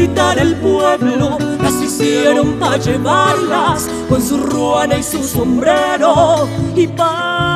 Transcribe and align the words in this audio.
visitar 0.00 0.38
el 0.38 0.56
pueblo, 0.56 1.36
las 1.60 1.74
hicieron 1.74 2.58
para 2.58 2.78
llevarlas 2.78 3.86
con 4.08 4.22
su 4.22 4.38
ruana 4.38 4.96
y 4.96 5.02
su 5.02 5.22
sombrero. 5.22 6.48
Y 6.74 6.86
para 6.86 7.49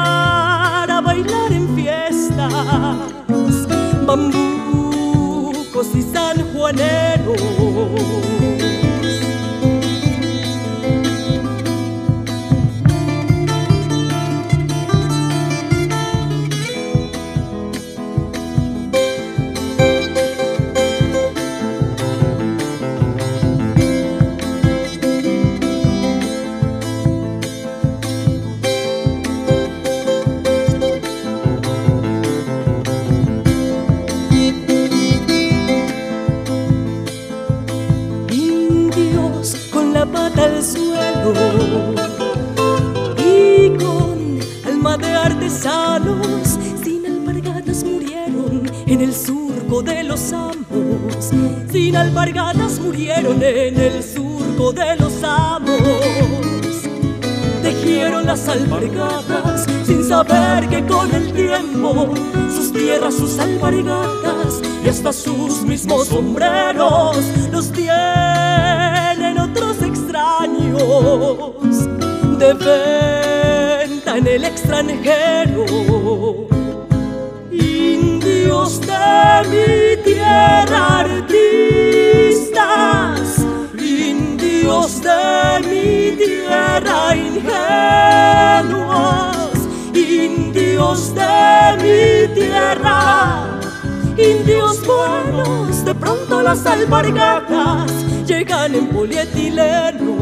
las 96.54 97.90
llegan 98.26 98.74
en 98.74 98.86
polietileno. 98.88 100.14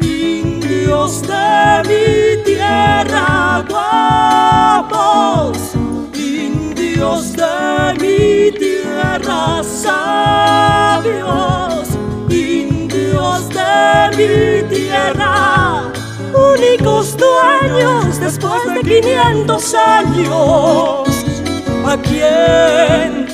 Indios 0.00 1.22
de 1.22 1.82
mi 1.86 2.42
tierra, 2.44 3.64
guapos, 3.68 5.58
indios 6.14 7.32
de 7.34 7.94
mi 8.00 8.50
tierra, 8.58 9.62
sabios, 9.62 11.16
indios 12.28 13.48
de 13.48 14.10
mi 14.16 14.62
tierra, 14.74 15.92
únicos 16.34 17.16
dueños 17.16 18.18
después 18.18 18.60
de 18.74 18.80
500 18.80 19.74
años. 19.74 21.06
¿A 21.86 21.96
quién? 22.02 23.25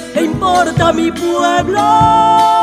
importa 0.43 0.93
mi 0.93 1.13
pueblo? 1.13 2.62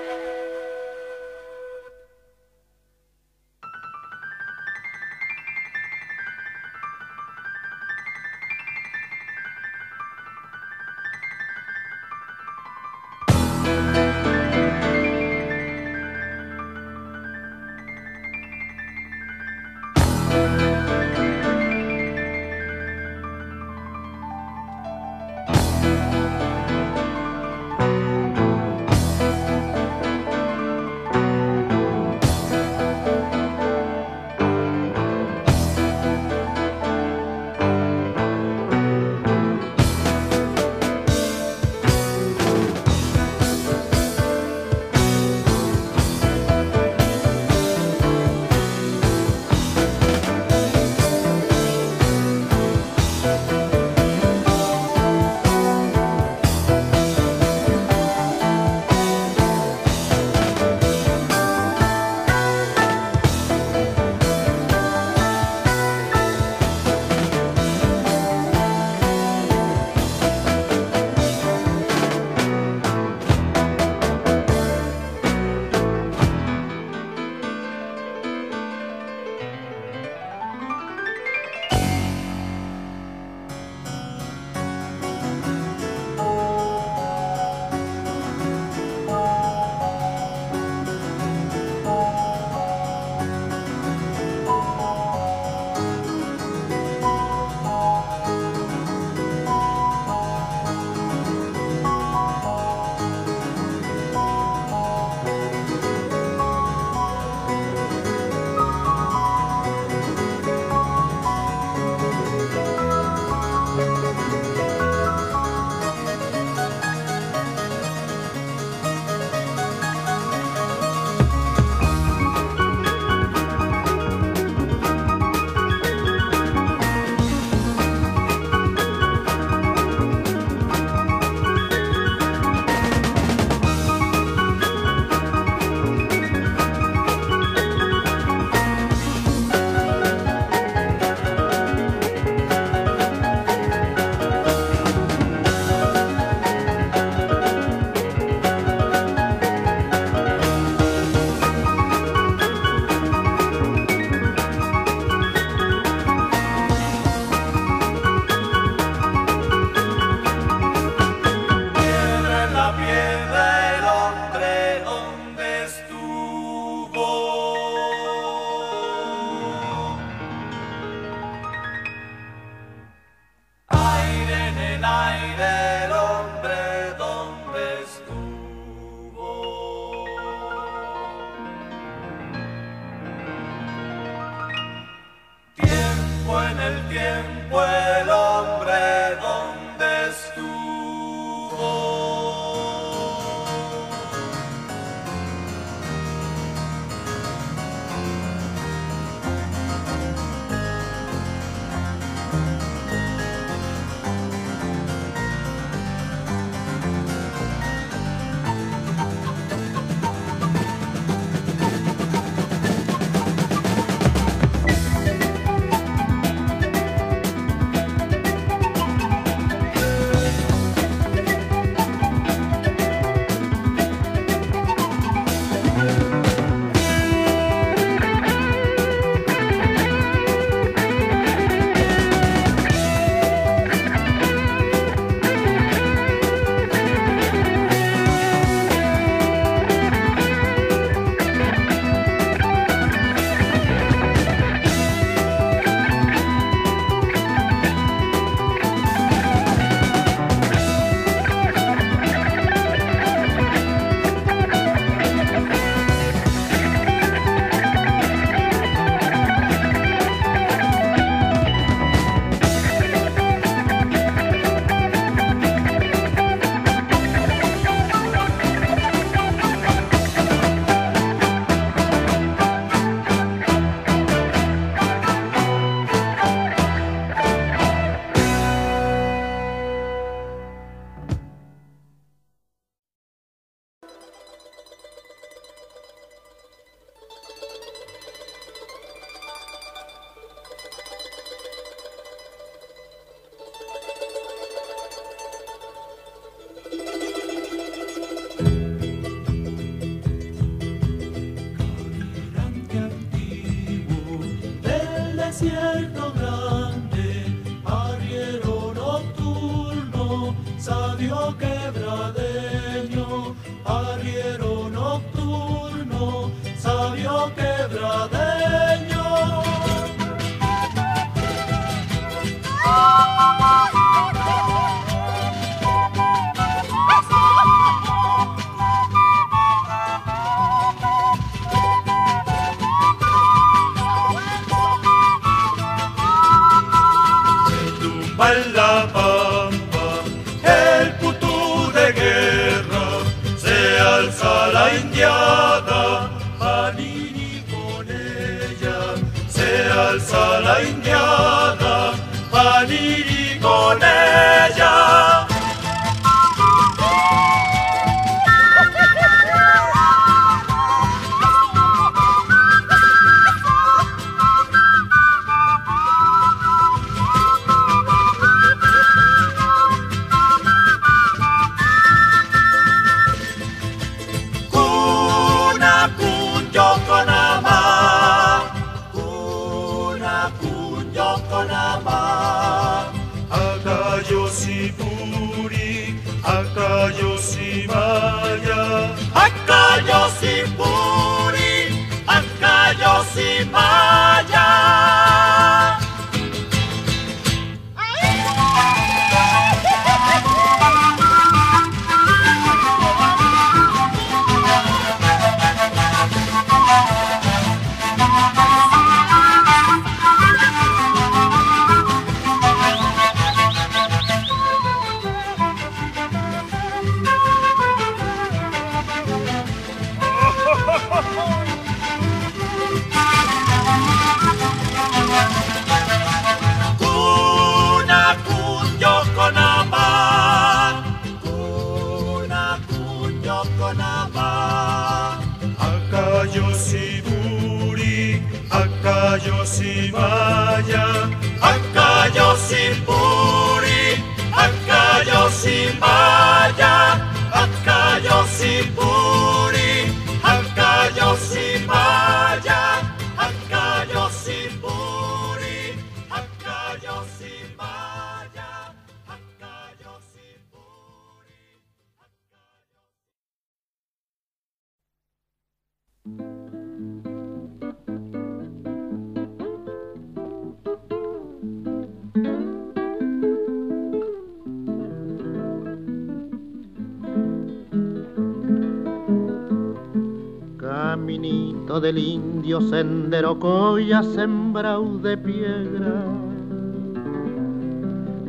Del 481.81 481.97
indio, 481.97 482.61
sendero 482.61 483.38
coya 483.38 484.03
sembrado 484.03 484.99
de 484.99 485.16
piedra. 485.16 486.05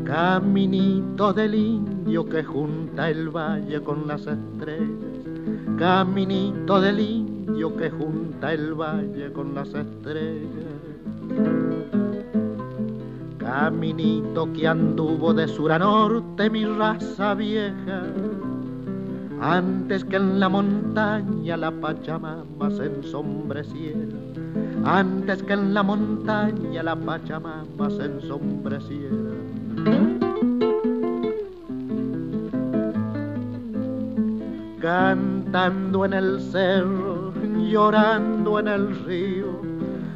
Caminito 0.06 1.34
del 1.34 1.56
indio 1.56 2.30
que 2.30 2.44
junta 2.44 3.10
el 3.10 3.30
valle 3.30 3.82
con 3.82 4.08
las 4.08 4.26
estrellas. 4.26 4.88
Caminito 5.78 6.80
del 6.80 7.02
indio 7.02 7.76
que 7.76 7.90
junta 7.90 8.54
el 8.54 8.74
valle 8.74 9.34
con 9.34 9.54
las 9.54 9.74
estrellas. 9.74 10.72
Caminito 13.38 14.54
que 14.54 14.66
anduvo 14.66 15.34
de 15.34 15.46
sur 15.50 15.74
a 15.74 15.80
norte 15.80 16.50
mi 16.50 16.64
raza 16.64 17.34
vieja 17.34 18.04
antes 19.42 20.06
que 20.06 20.18
en 20.18 20.40
la 20.40 20.50
montaña 20.50 21.58
la 21.58 21.72
Pachamama 21.72 22.70
se 22.70 22.86
ensombreciera, 22.86 24.16
antes 24.86 25.42
que 25.42 25.54
en 25.54 25.74
la 25.74 25.82
montaña 25.82 26.84
la 26.84 26.96
Pachamama 26.96 27.90
se 27.90 28.06
ensombreciera. 28.06 29.32
Cantando 34.80 36.06
en 36.06 36.14
el 36.14 36.40
cerro, 36.40 37.34
llorando 37.68 38.60
en 38.60 38.68
el 38.68 39.06
río, 39.06 39.60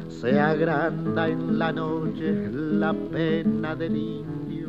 se 0.08 0.38
agranda 0.38 1.28
en 1.28 1.58
la 1.58 1.72
noche 1.72 2.48
la 2.52 2.92
pena 2.92 3.74
del 3.74 3.96
indio. 3.96 4.68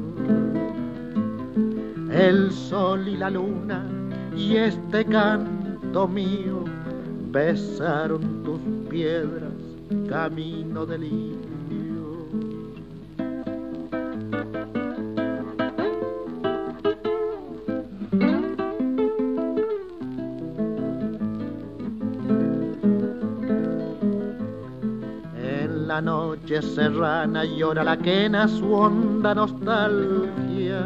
El 2.11 2.51
sol 2.51 3.07
y 3.07 3.17
la 3.17 3.29
luna 3.29 3.96
y 4.37 4.55
este 4.55 5.03
canto 5.03 6.07
mío 6.07 6.63
besaron 7.31 8.43
tus 8.43 8.59
piedras, 8.87 9.51
camino 10.07 10.85
del 10.85 11.05
indio. 11.05 12.27
En 25.35 25.87
la 25.87 25.99
noche 25.99 26.61
serrana 26.61 27.43
llora 27.43 27.83
la 27.83 27.97
quena 27.97 28.47
su 28.47 28.71
honda 28.71 29.33
nostalgia 29.33 30.85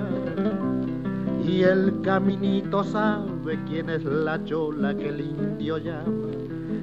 y 1.45 1.63
el 1.63 1.99
caminito 2.01 2.83
sabe 2.85 3.30
quién 3.67 3.89
es 3.89 4.03
la 4.03 4.43
chola 4.45 4.95
que 4.95 5.09
el 5.09 5.21
indio 5.21 5.77
llama. 5.77 6.27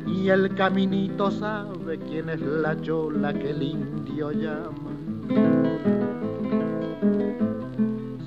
Y 0.06 0.28
el 0.28 0.54
caminito 0.54 1.30
sabe 1.30 1.98
quién 1.98 2.28
es 2.28 2.40
la 2.40 2.80
chola 2.80 3.32
que 3.32 3.50
el 3.50 3.62
indio 3.62 4.32
llama. 4.32 4.90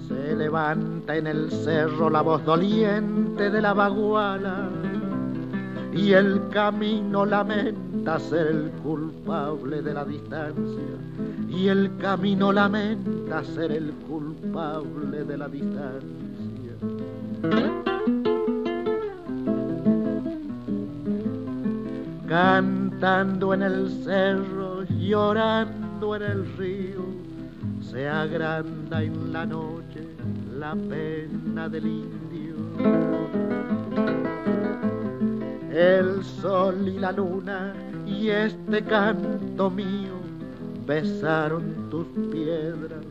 Se 0.08 0.36
levanta 0.36 1.16
en 1.16 1.28
el 1.28 1.52
cerro 1.52 2.10
la 2.10 2.22
voz 2.22 2.44
doliente 2.46 3.50
de 3.50 3.62
la 3.62 3.74
baguala 3.74 4.70
y 5.94 6.14
el 6.14 6.48
camino 6.50 7.26
lamenta 7.26 8.20
ser 8.20 8.48
el 8.48 8.72
culpable 8.84 9.82
de 9.82 9.94
la 9.94 10.06
distancia 10.06 10.98
y 11.50 11.68
el 11.68 11.98
camino 11.98 12.52
lamenta 12.52 13.44
ser 13.44 13.72
el 13.72 13.92
culpable 14.08 15.24
de 15.24 15.38
la 15.38 15.48
distancia. 15.50 16.12
Cantando 22.32 23.54
en 23.54 23.62
el 23.62 23.90
cerro, 24.06 24.84
llorando 24.84 26.16
en 26.16 26.22
el 26.22 26.58
río, 26.58 27.04
se 27.82 28.08
agranda 28.08 29.04
en 29.04 29.34
la 29.34 29.46
noche 29.46 30.08
la 30.58 30.74
pena 30.74 31.68
del 31.68 31.88
indio. 31.88 32.56
El 35.74 36.24
sol 36.24 36.88
y 36.88 37.00
la 37.00 37.12
luna 37.12 37.74
y 38.08 38.30
este 38.30 38.82
canto 38.82 39.70
mío 39.70 40.16
besaron 40.88 41.90
tus 41.90 42.08
piedras, 42.32 43.04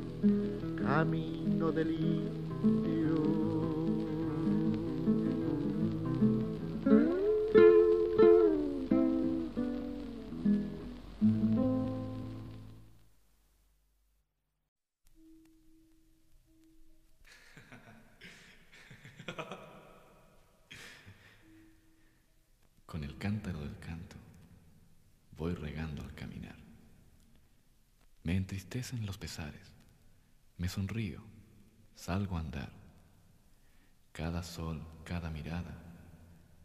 camino 0.82 1.70
del 1.70 1.90
indio. 1.90 3.29
Voy 25.40 25.54
regando 25.54 26.02
al 26.02 26.14
caminar. 26.14 26.56
Me 28.24 28.36
entristecen 28.36 29.06
los 29.06 29.16
pesares, 29.16 29.72
me 30.58 30.68
sonrío, 30.68 31.22
salgo 31.94 32.36
a 32.36 32.40
andar. 32.40 32.70
Cada 34.12 34.42
sol, 34.42 34.82
cada 35.02 35.30
mirada 35.30 35.74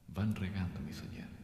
van 0.10 0.36
regando 0.36 0.82
mi 0.82 0.92
soñar. 0.92 1.35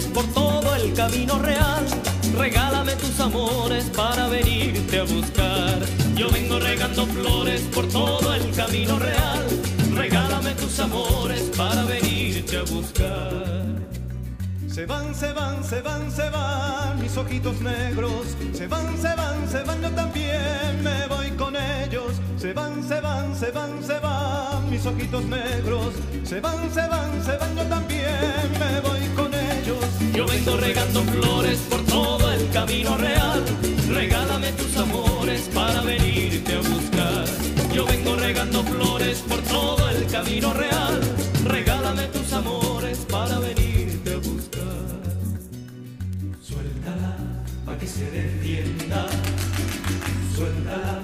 Por 0.00 0.24
todo 0.32 0.74
el 0.76 0.94
camino 0.94 1.38
real. 1.38 1.84
Regálame 2.38 2.92
tus 2.96 3.20
amores 3.20 3.84
para 3.94 4.26
venirte 4.28 4.98
a 4.98 5.04
buscar. 5.04 5.78
Yo 6.16 6.30
vengo 6.30 6.58
regando 6.58 7.06
flores 7.06 7.60
por 7.74 7.86
todo 7.88 8.32
el 8.32 8.50
camino 8.52 8.98
real. 8.98 9.46
Regálame 9.94 10.52
tus 10.52 10.80
amores 10.80 11.42
para 11.56 11.84
venirte 11.84 12.56
a 12.56 12.62
buscar. 12.62 13.64
Se 14.66 14.86
van, 14.86 15.14
se 15.14 15.30
van, 15.34 15.62
se 15.62 15.82
van, 15.82 16.10
se 16.10 16.30
van 16.30 16.98
mis 16.98 17.14
ojitos 17.18 17.60
negros. 17.60 18.34
Se 18.54 18.66
van, 18.66 18.96
se 18.96 19.14
van, 19.14 19.46
se 19.50 19.62
van, 19.62 19.82
yo 19.82 19.90
también 19.90 20.82
me 20.82 21.06
voy 21.08 21.30
con 21.32 21.54
ellos. 21.54 22.12
Se 22.38 22.54
van, 22.54 22.82
se 22.88 22.98
van, 22.98 23.36
se 23.36 23.50
van, 23.50 23.84
se 23.84 23.98
van 23.98 24.70
mis 24.70 24.86
ojitos 24.86 25.24
negros. 25.24 25.92
Se 26.24 26.40
van, 26.40 26.72
se 26.72 26.88
van, 26.88 27.22
se 27.22 27.36
van, 27.36 27.54
yo 27.56 27.64
también 27.64 28.48
me 28.58 28.80
voy 28.80 29.00
con 29.08 29.16
ellos. 29.16 29.21
Yo 30.14 30.26
vengo 30.26 30.56
regando 30.58 31.02
flores 31.04 31.58
por 31.70 31.82
todo 31.86 32.32
el 32.32 32.48
camino 32.50 32.96
real. 32.98 33.42
Regálame 33.88 34.52
tus 34.52 34.76
amores 34.76 35.48
para 35.54 35.80
venirte 35.80 36.52
a 36.54 36.58
buscar. 36.58 37.24
Yo 37.72 37.86
vengo 37.86 38.14
regando 38.16 38.62
flores 38.62 39.18
por 39.26 39.40
todo 39.42 39.88
el 39.88 40.06
camino 40.06 40.52
real. 40.52 41.00
Regálame 41.44 42.02
tus 42.08 42.30
amores 42.34 42.98
para 43.10 43.38
venirte 43.38 44.12
a 44.12 44.16
buscar. 44.18 45.02
Suéltala 46.42 47.16
pa' 47.64 47.78
que 47.78 47.86
se 47.86 48.10
defienda. 48.10 49.06
Suéltala, 50.36 51.00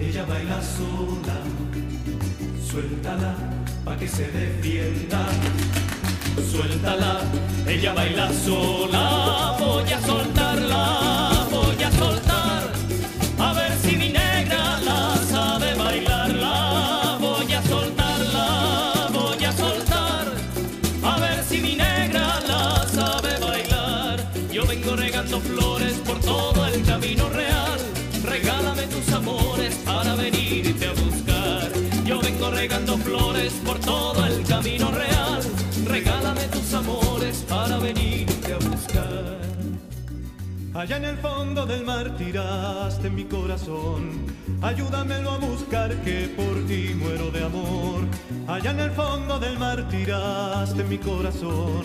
ella 0.00 0.24
baila 0.24 0.60
sola. 0.60 1.38
Suéltala 2.68 3.36
pa' 3.84 3.96
que 3.96 4.08
se 4.08 4.26
defienda. 4.32 5.28
Suéltala, 6.42 7.20
ella 7.66 7.92
baila 7.94 8.30
sola. 8.32 9.56
Voy 9.58 9.92
a 9.92 10.00
soltarla, 10.00 11.46
voy 11.50 11.82
a 11.82 11.90
soltar. 11.90 12.27
Allá 40.78 40.98
en 40.98 41.06
el 41.06 41.16
fondo 41.16 41.66
del 41.66 41.84
mar 41.84 42.16
tiraste 42.16 43.10
mi 43.10 43.24
corazón. 43.24 44.12
Ayúdamelo 44.62 45.32
a 45.32 45.38
buscar 45.38 45.92
que 46.02 46.28
por 46.36 46.54
ti 46.68 46.94
muero 46.94 47.32
de 47.32 47.44
amor. 47.44 48.02
Allá 48.46 48.70
en 48.70 48.78
el 48.78 48.92
fondo 48.92 49.40
del 49.40 49.58
mar 49.58 49.88
tiraste 49.88 50.84
mi 50.84 50.98
corazón. 50.98 51.82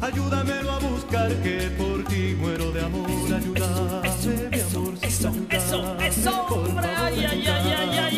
Ayúdamelo 0.00 0.70
a 0.70 0.78
buscar 0.78 1.28
que 1.42 1.70
por 1.76 2.04
ti 2.04 2.36
muero 2.38 2.70
de 2.70 2.82
amor. 2.84 3.10
Ayúdame, 3.34 4.48
mi 4.48 4.60
amor, 4.60 4.94
eso, 5.02 5.32
eso, 5.50 5.96
eso, 5.98 6.46
por 6.48 6.84
ay, 6.84 7.26
ay, 7.28 7.46
ay, 7.48 7.72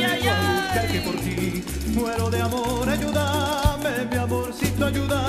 ay, 0.05 0.29
ay. 0.29 0.89
que 0.93 1.01
por 1.01 1.17
ti 1.23 1.65
muero 1.95 2.29
de 2.29 2.43
amor. 2.43 2.87
Ayúdame, 2.87 4.05
mi 4.11 4.17
amorcito, 4.19 4.85
ayúdame, 4.85 5.28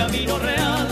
camino 0.00 0.38
real. 0.38 0.88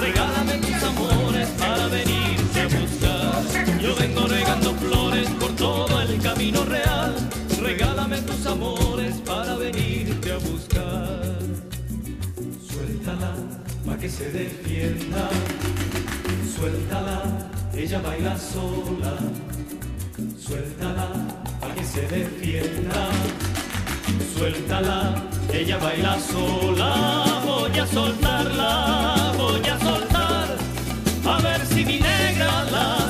Regálame 0.00 0.54
tus 0.58 0.82
amores 0.84 1.48
para 1.58 1.86
venirte 1.88 2.60
a 2.60 2.68
buscar. 2.78 3.42
Yo 3.80 3.94
vengo 3.96 4.22
regando 4.28 4.74
flores 4.74 5.28
por 5.40 5.50
todo 5.56 6.00
el 6.00 6.20
camino 6.20 6.64
real. 6.64 7.12
Regálame 7.60 8.18
tus 8.22 8.46
amores 8.46 9.14
para 9.26 9.56
venirte 9.56 10.32
a 10.32 10.38
buscar. 10.38 11.38
Suéltala 12.70 13.32
pa' 13.84 13.96
que 13.96 14.08
se 14.08 14.30
defienda. 14.30 15.28
Suéltala, 16.54 17.18
ella 17.74 18.00
baila 18.00 18.34
sola. 18.38 19.14
Suéltala 20.46 21.08
pa' 21.60 21.74
que 21.74 21.84
se 21.84 22.02
defienda. 22.16 23.00
Suéltala, 24.42 25.14
ella 25.52 25.78
baila 25.78 26.18
sola. 26.18 27.42
Voy 27.46 27.78
a 27.78 27.86
soltarla, 27.86 29.32
voy 29.38 29.68
a 29.68 29.78
soltar. 29.78 30.56
A 31.24 31.40
ver 31.42 31.64
si 31.64 31.84
mi 31.84 32.00
negra 32.00 32.64
la 32.72 33.01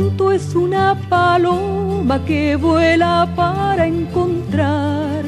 canto 0.00 0.32
es 0.32 0.54
una 0.54 0.98
paloma 1.10 2.24
que 2.24 2.56
vuela 2.56 3.28
para 3.36 3.86
encontrar. 3.86 5.24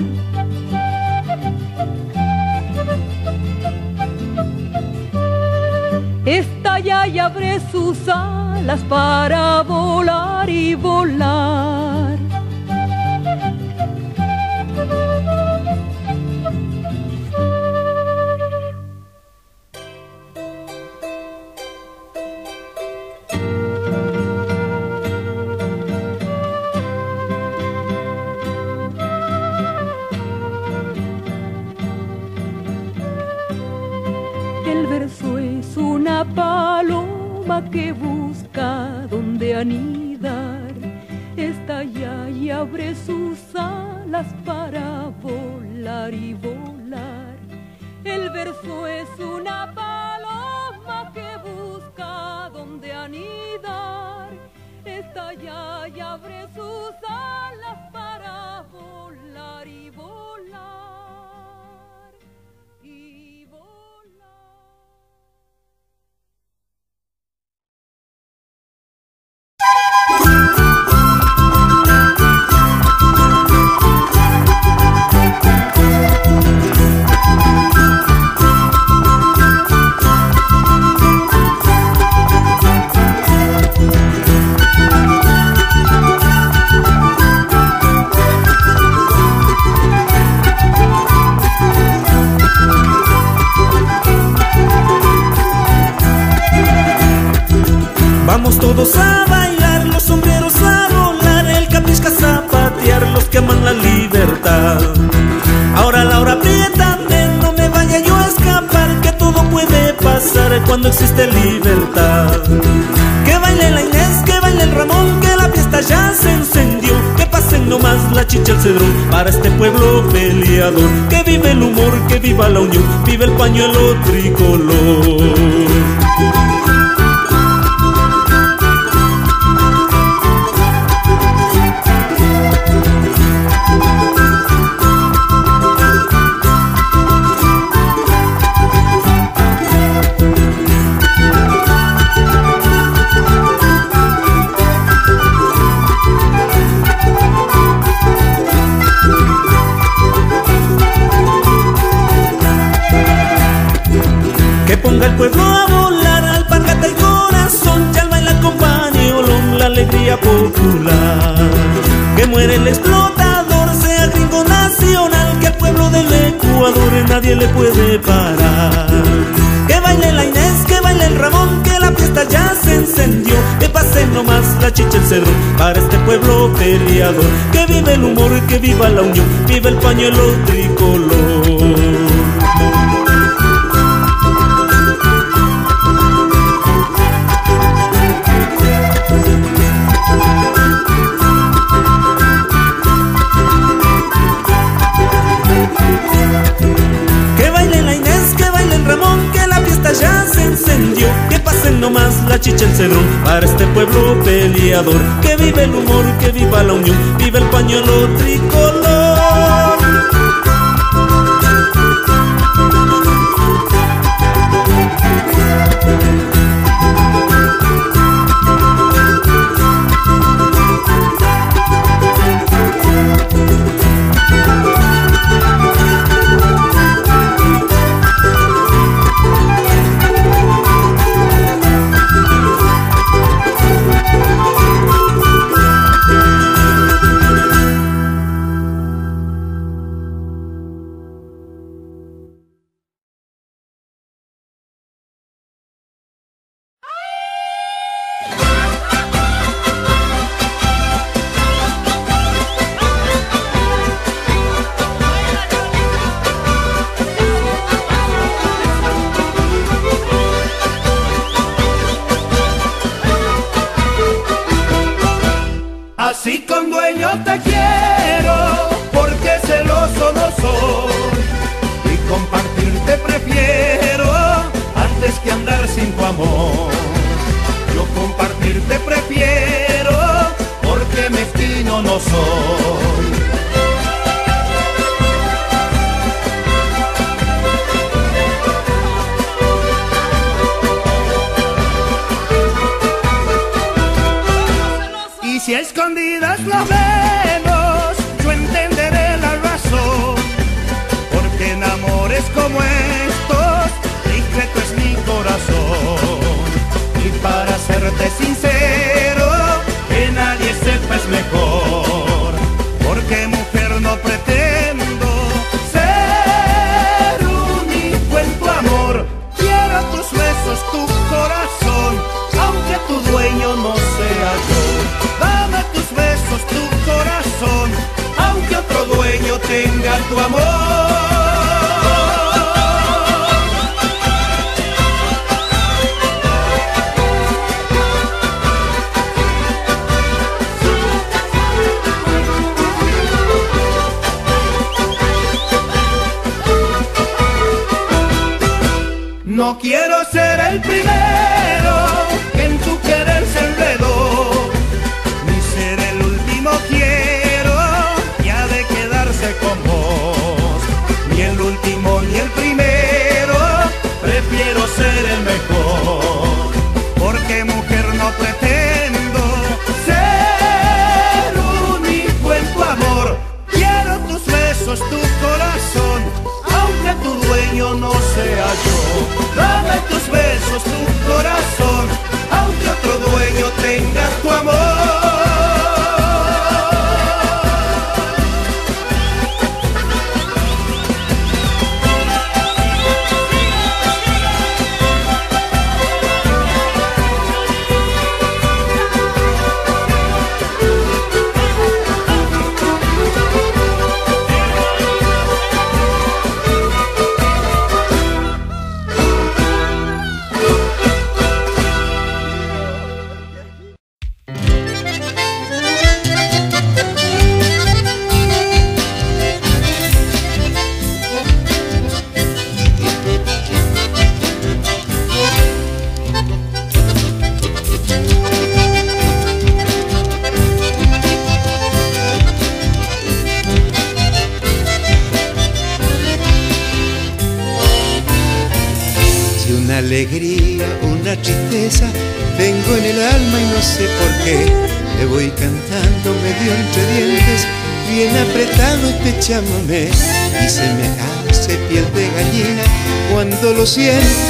Estalla 6.25 7.07
y 7.07 7.19
abre 7.19 7.61
sus 7.71 7.99
alas 8.09 8.81
para 8.89 9.63
volar 9.63 10.49
y 10.49 10.75
volar. 10.75 11.92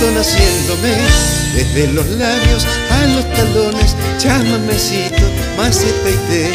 Siento 0.03 0.18
naciéndome 0.18 0.94
desde 1.55 1.86
los 1.92 2.07
labios 2.09 2.66
a 2.90 3.07
los 3.07 3.30
talones, 3.32 3.96
chamamecito, 4.18 5.22
maceta 5.57 6.11
y 6.11 6.18
té. 6.30 6.50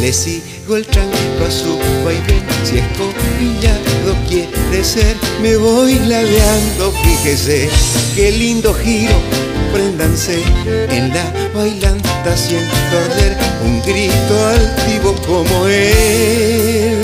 Le 0.00 0.12
sigo 0.12 0.76
el 0.76 0.86
tranquilo 0.86 1.46
a 1.46 1.50
su 1.50 1.78
vaivén, 2.04 2.44
si 2.64 2.78
escobillado 2.78 4.16
quiere 4.28 4.84
ser, 4.84 5.16
me 5.42 5.56
voy 5.56 5.98
ladeando, 5.98 6.92
fíjese, 7.02 7.68
qué 8.14 8.30
lindo 8.32 8.72
giro, 8.74 9.14
préndanse 9.72 10.42
en 10.90 11.08
la 11.10 11.32
bailanta, 11.54 12.36
siento 12.36 12.98
arder 13.10 13.36
un 13.64 13.82
grito 13.82 14.46
altivo 14.46 15.14
como 15.26 15.66
él. 15.66 16.97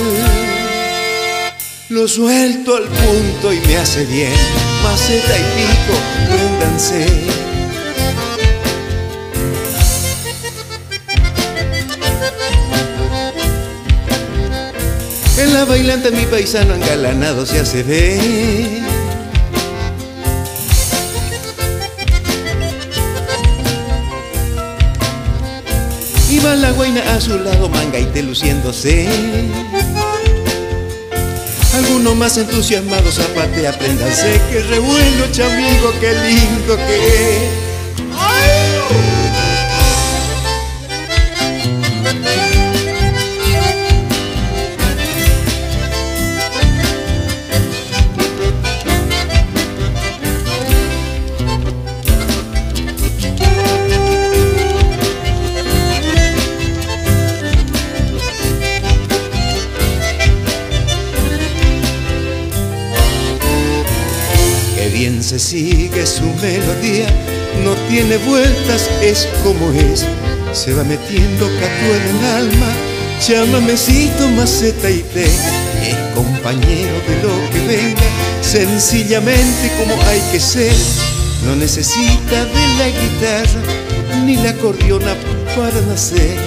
Suelto 2.07 2.75
al 2.75 2.83
punto 2.83 3.51
y 3.51 3.59
me 3.61 3.77
hace 3.77 4.05
bien, 4.05 4.31
maceta 4.83 5.37
y 5.37 5.43
pico, 5.57 5.97
préndanse. 6.29 7.07
En 15.39 15.53
la 15.53 15.65
bailanta 15.65 16.11
mi 16.11 16.25
paisano 16.25 16.75
engalanado 16.75 17.45
se 17.45 17.59
hace 17.59 17.81
ver. 17.83 18.21
Y 26.29 26.39
va 26.39 26.55
la 26.55 26.71
guaina 26.71 27.01
a 27.15 27.19
su 27.19 27.37
lado, 27.39 27.67
manga 27.67 27.99
y 27.99 28.05
te 28.05 28.21
luciéndose. 28.21 29.09
Algunos 32.05 32.19
más 32.19 32.37
entusiasmados 32.37 33.17
aparte 33.17 33.67
apréndanse 33.67 34.39
que 34.51 34.61
revuelo, 34.61 35.25
chamigo, 35.31 35.91
qué 35.99 36.13
lindo 36.13 36.77
que 36.77 36.97
es. 36.97 37.64
Es 69.09 69.27
como 69.43 69.71
es. 69.71 70.05
Se 70.53 70.73
va 70.73 70.83
metiendo 70.83 71.45
catuera 71.45 72.09
en 72.09 72.17
el 72.17 72.25
alma, 72.25 72.73
chamamecito, 73.19 74.29
maceta 74.29 74.89
y 74.89 75.03
té. 75.13 75.25
Es 75.25 75.95
compañero 76.15 76.95
de 77.07 77.15
lo 77.21 77.49
que 77.51 77.67
venga, 77.67 78.01
sencillamente 78.41 79.71
como 79.79 80.01
hay 80.03 80.21
que 80.31 80.39
ser. 80.39 80.73
No 81.45 81.55
necesita 81.55 82.45
de 82.45 82.67
la 82.79 82.87
guitarra 82.87 83.61
ni 84.25 84.37
la 84.37 84.49
acordeona 84.51 85.15
para 85.55 85.81
nacer. 85.87 86.37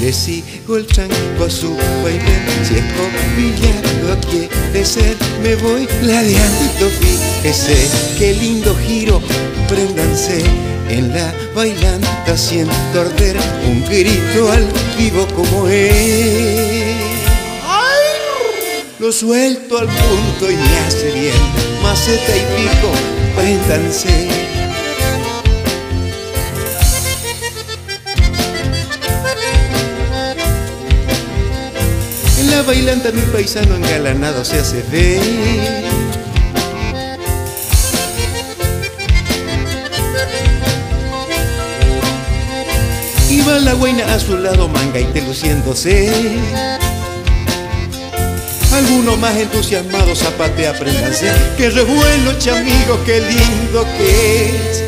le 0.00 0.12
sigo 0.12 0.76
el 0.76 0.86
tranco 0.86 1.44
a 1.46 1.50
su 1.50 1.74
baile. 2.02 2.36
Si 2.66 2.74
escopillado 2.74 3.86
quiere 4.30 4.84
ser, 4.84 5.16
me 5.42 5.54
voy 5.56 5.88
ladeando. 6.02 6.90
Fíjese 7.00 7.76
qué 8.18 8.34
lindo 8.34 8.76
giro, 8.86 9.20
préndanse 9.68 10.42
en 10.88 11.12
la 11.12 11.32
bailanta 11.54 12.36
siento 12.36 13.00
arder 13.00 13.36
un 13.66 13.84
grito 13.84 14.50
al 14.50 14.66
vivo 14.96 15.26
como 15.34 15.68
es. 15.68 16.96
Lo 18.98 19.12
suelto 19.12 19.78
al 19.78 19.86
punto 19.86 20.50
y 20.50 20.56
me 20.56 20.78
hace 20.86 21.10
bien, 21.12 21.34
maceta 21.82 22.36
y 22.36 22.40
pico, 22.56 22.92
préndanse. 23.36 24.28
En 32.38 32.50
la 32.50 32.62
bailanta 32.62 33.10
mi 33.12 33.22
paisano 33.22 33.76
engalanado 33.76 34.44
se 34.44 34.58
hace 34.58 34.82
ver. 34.90 36.05
La 43.64 43.72
guaina 43.72 44.04
a 44.14 44.20
su 44.20 44.36
lado, 44.36 44.68
manga 44.68 45.00
y 45.00 45.04
te 45.06 45.22
luciéndose. 45.22 46.12
Algunos 48.72 49.18
más 49.18 49.34
entusiasmados 49.36 50.18
zapate 50.18 50.68
aprendanse. 50.68 51.32
Que 51.56 51.70
revuelo, 51.70 52.38
chamigo, 52.38 53.02
qué 53.04 53.20
lindo 53.20 53.84
que 53.96 54.46
es. 54.46 54.85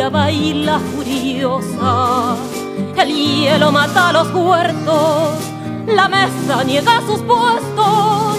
Lluvia 0.00 0.08
baila 0.08 0.78
furiosa, 0.78 2.36
el 2.96 3.08
hielo 3.14 3.70
mata 3.70 4.12
los 4.12 4.32
huertos, 4.32 5.38
la 5.86 6.08
mesa 6.08 6.64
niega 6.64 7.02
sus 7.06 7.20
puestos. 7.20 8.38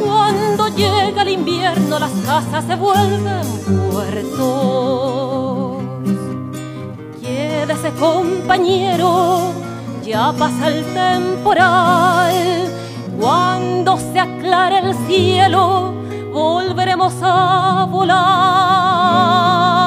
Cuando 0.00 0.68
llega 0.68 1.22
el 1.22 1.28
invierno 1.28 1.98
las 2.00 2.10
casas 2.26 2.64
se 2.64 2.74
vuelven 2.74 3.46
puertos. 3.92 5.82
Quédese 7.20 7.90
compañero, 7.92 9.52
ya 10.02 10.32
pasa 10.32 10.66
el 10.68 10.84
temporal. 10.94 12.34
Cuando 13.20 13.98
se 13.98 14.18
aclare 14.18 14.78
el 14.78 14.94
cielo, 15.06 15.92
volveremos 16.32 17.14
a 17.22 17.86
volar. 17.88 19.77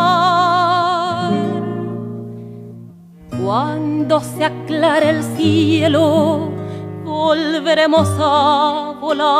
Cuando 3.43 4.19
se 4.19 4.45
aclare 4.45 5.09
el 5.09 5.23
cielo, 5.35 6.49
volveremos 7.03 8.07
a 8.19 8.93
volar. 9.01 9.31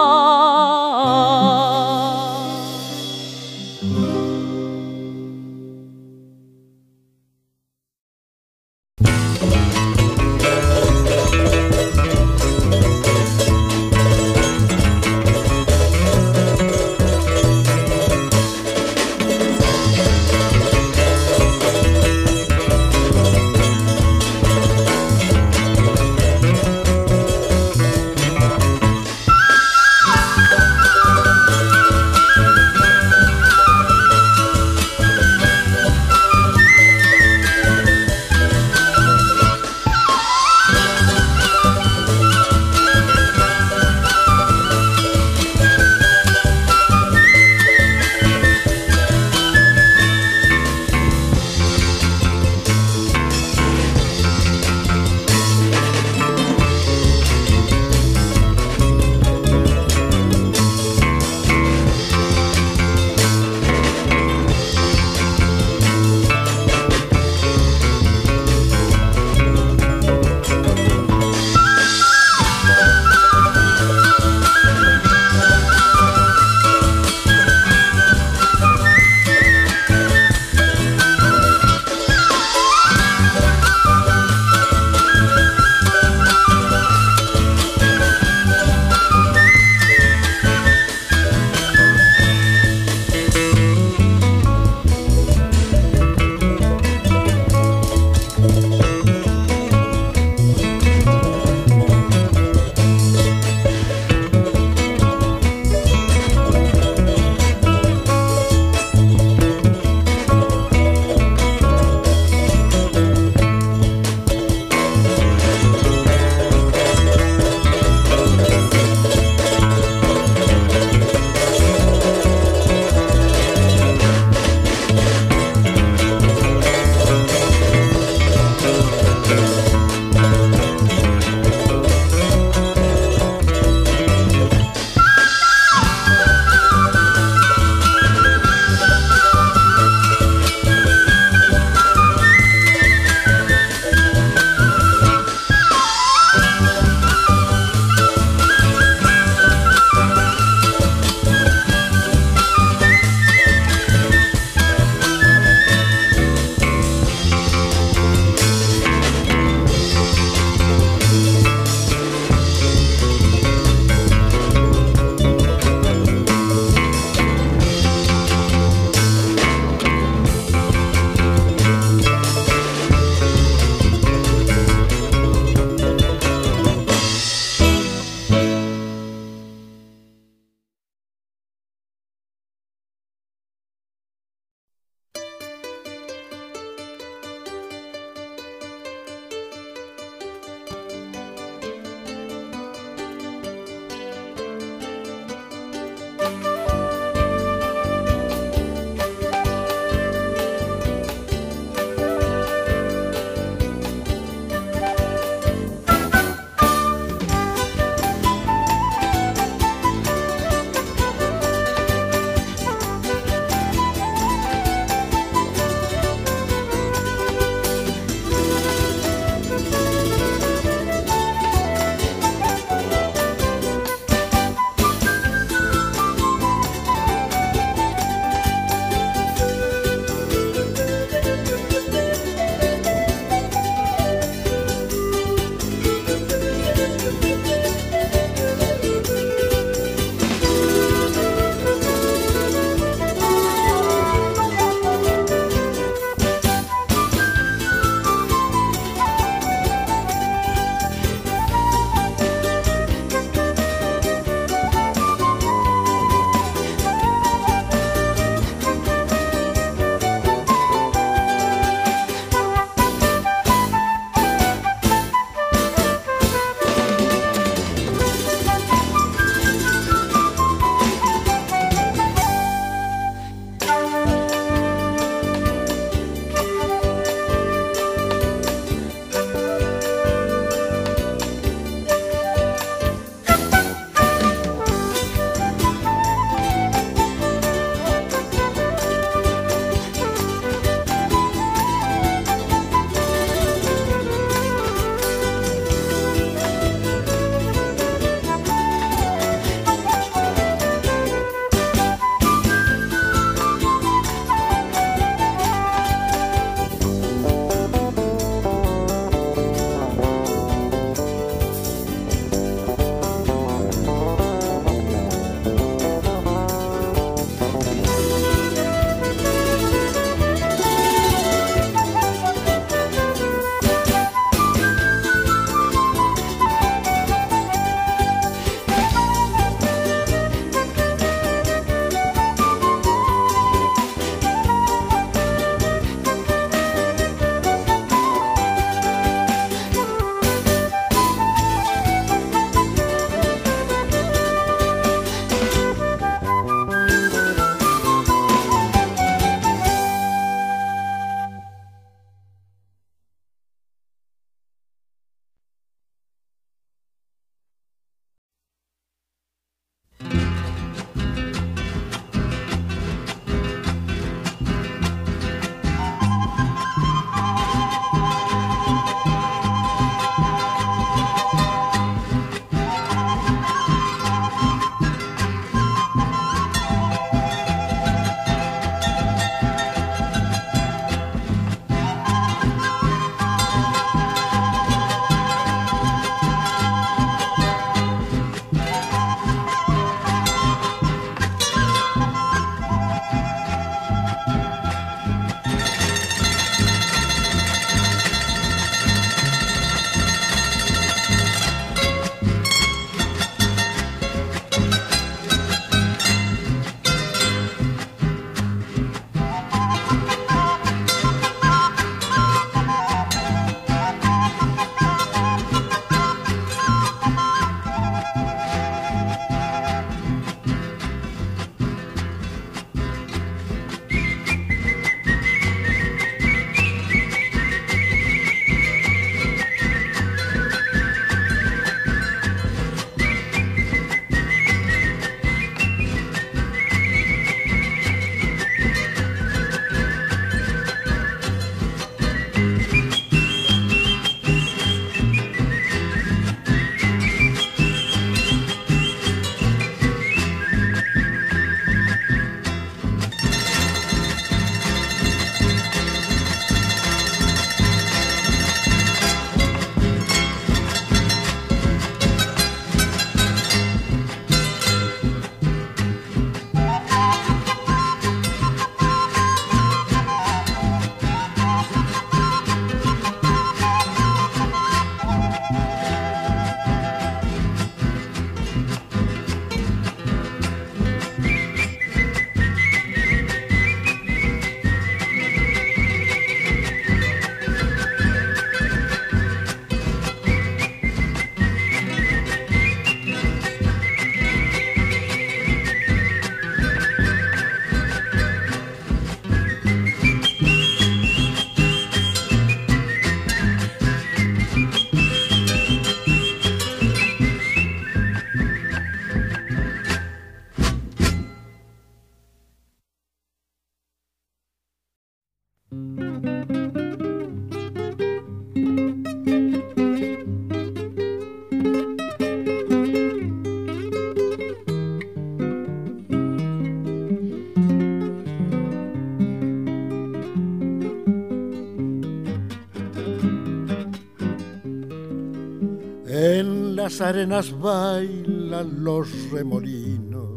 Las 537.01 537.09
arenas 537.09 537.59
bailan 537.59 538.83
los 538.83 539.31
remolinos. 539.31 540.29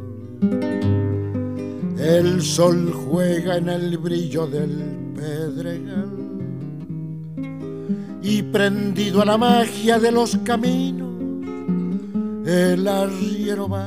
El 1.99 2.41
sol 2.41 2.91
juega 2.91 3.59
en 3.59 3.69
el 3.69 3.99
brillo 3.99 4.47
del 4.47 5.13
pedregal. 5.15 6.09
Y 8.23 8.43
prendido 8.45 9.21
a 9.21 9.27
la 9.27 9.37
magia 9.37 9.99
de 9.99 10.11
los 10.11 10.39
caminos, 10.39 11.13
el 12.47 12.89
arriero 12.89 13.69
va, 13.69 13.87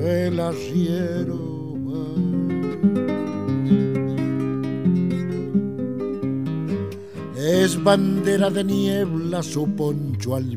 el 0.00 0.40
arriero. 0.40 1.46
Es 7.36 7.82
bandera 7.82 8.50
de 8.50 8.64
niebla 8.64 9.42
su 9.42 9.68
poncho 9.76 10.34
al 10.34 10.56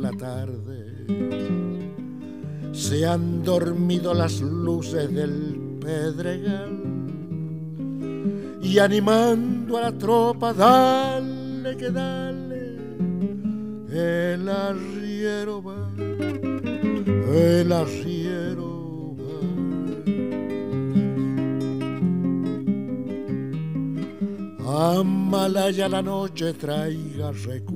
La 0.00 0.12
tarde. 0.12 1.06
Se 2.72 3.06
han 3.06 3.42
dormido 3.42 4.12
las 4.14 4.40
luces 4.40 5.12
del 5.12 5.78
pedregal 5.80 6.86
y 8.62 8.78
animando 8.78 9.78
a 9.78 9.82
la 9.82 9.92
tropa, 9.92 10.52
dale 10.52 11.76
que 11.76 11.90
dale, 11.90 12.76
el 13.90 14.48
arriero 14.48 15.62
va, 15.62 15.90
el 17.32 17.72
arriero. 17.72 18.76
Amalaya 24.68 25.88
la 25.88 26.02
noche 26.02 26.52
traiga 26.52 27.30
recuerdo 27.32 27.75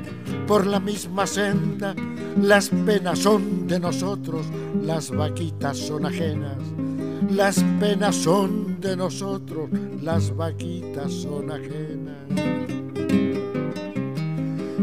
por 0.51 0.67
la 0.67 0.81
misma 0.81 1.25
senda, 1.25 1.95
las 2.41 2.67
penas 2.67 3.19
son 3.19 3.67
de 3.67 3.79
nosotros, 3.79 4.45
las 4.83 5.09
vaquitas 5.09 5.77
son 5.77 6.05
ajenas, 6.05 6.57
las 7.29 7.63
penas 7.79 8.17
son 8.17 8.77
de 8.81 8.97
nosotros, 8.97 9.69
las 10.01 10.35
vaquitas 10.35 11.09
son 11.09 11.51
ajenas. 11.51 12.17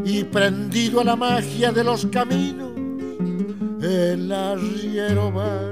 Y 0.07 0.25
prendido 0.25 1.03
a 1.03 1.05
la 1.05 1.17
magia 1.17 1.71
de 1.71 1.85
los 1.85 2.07
caminos, 2.07 2.73
el 3.83 4.33
arriero 4.33 5.31
va, 5.35 5.71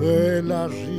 el 0.00 0.52
arriero 0.52 0.97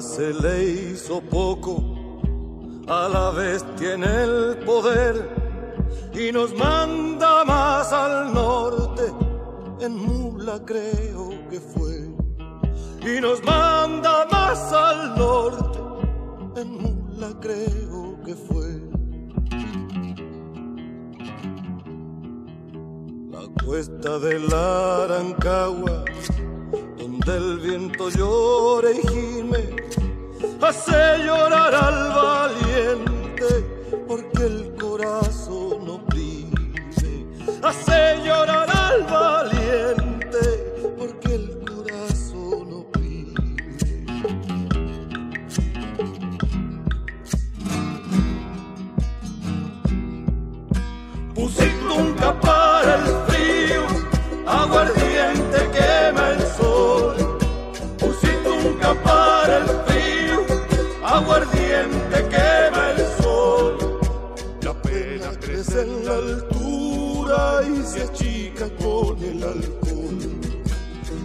Se 0.00 0.32
le 0.32 0.64
hizo 0.64 1.20
poco, 1.20 1.82
a 2.88 3.06
la 3.06 3.30
vez 3.32 3.62
tiene 3.76 4.06
el 4.24 4.56
poder 4.64 5.14
y 6.14 6.32
nos 6.32 6.54
manda 6.54 7.44
más 7.44 7.92
al 7.92 8.32
norte, 8.32 9.12
en 9.80 9.96
Mula 9.96 10.58
creo 10.64 11.30
que 11.50 11.60
fue, 11.60 12.08
y 13.02 13.20
nos 13.20 13.44
manda 13.44 14.26
más 14.32 14.72
al 14.72 15.18
norte, 15.18 15.78
en 16.56 16.70
Mula 16.78 17.34
creo 17.38 18.16
que 18.24 18.34
fue. 18.34 18.80
La 23.30 23.62
cuesta 23.64 24.18
de 24.18 24.38
la 24.40 25.04
Arancagua 25.04 26.04
el 27.36 27.58
viento 27.58 28.08
llora 28.10 28.90
y 28.90 29.00
gime, 29.08 29.76
hace 30.60 31.18
llorar 31.24 31.74
al 31.74 32.12
valiente, 32.12 33.48
porque 34.06 34.42
el 34.42 34.74
corazón 34.80 35.88
oprime, 35.88 36.74
hace 37.62 38.18
llorar 38.24 38.68
al 38.70 39.02
valiente, 39.04 40.09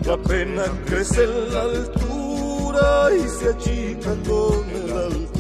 La 0.06 0.18
pena 0.18 0.64
crece 0.86 1.24
en 1.24 1.52
la 1.52 1.62
altura 1.64 3.10
y 3.16 3.28
se 3.28 3.50
achica 3.50 4.12
con 4.28 4.70
el 4.70 4.92
alcohol. 4.92 5.36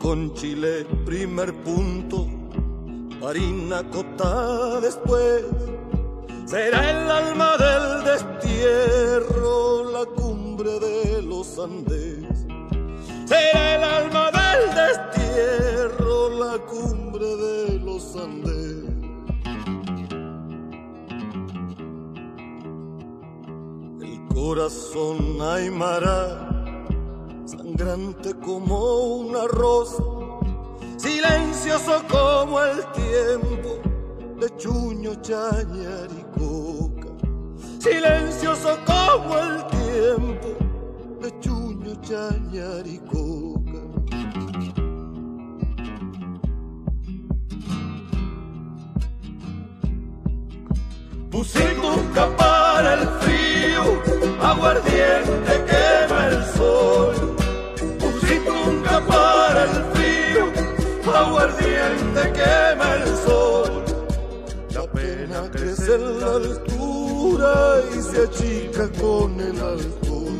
con 0.00 0.34
Chile 0.34 0.86
primer 1.04 1.54
punto, 1.62 2.26
harina 3.24 3.88
cota 3.90 4.80
después. 4.80 5.44
Será 6.46 6.90
el 6.90 7.10
alma 7.10 7.56
del 7.58 8.04
destierro, 8.04 9.90
la 9.92 10.04
cumbre 10.06 10.80
de 10.80 11.22
los 11.22 11.58
Andes. 11.58 12.46
Será 13.26 13.76
el 13.76 13.84
alma 13.84 14.30
del 14.32 14.62
destierro, 14.74 16.30
la 16.30 16.58
cumbre 16.66 17.07
de 17.18 17.80
los 17.80 18.14
Andes. 18.14 18.84
El 24.00 24.28
corazón 24.32 25.42
aymara 25.42 26.48
sangrante 27.44 28.34
como 28.34 29.16
un 29.16 29.36
arroz, 29.36 29.96
silencioso 30.96 32.02
como 32.08 32.60
el 32.60 32.84
tiempo 32.92 33.80
de 34.38 34.56
chuño, 34.56 35.14
chañar 35.20 36.08
y 36.12 36.38
coca, 36.38 37.08
silencioso 37.80 38.78
como 38.86 39.38
el 39.38 39.66
tiempo 39.66 40.48
de 41.20 41.40
chuño, 41.40 42.00
chañar 42.00 42.86
un 51.38 52.36
para 52.36 52.94
el 52.94 53.08
frío, 53.20 54.02
aguardiente 54.42 55.64
quema 55.68 56.26
el 56.28 56.44
sol. 56.56 57.36
Un 58.66 58.82
para 59.06 59.64
el 59.64 59.84
frío, 59.92 60.44
aguardiente 61.14 62.32
quema 62.32 62.94
el 62.96 63.06
sol. 63.24 63.84
La 64.74 64.82
pena 64.90 65.48
crece 65.52 65.94
en 65.94 66.20
la 66.20 66.34
altura 66.34 67.82
y 67.96 68.02
se 68.02 68.22
achica 68.24 68.88
con 69.00 69.40
el 69.40 69.60
alcohol. 69.60 70.38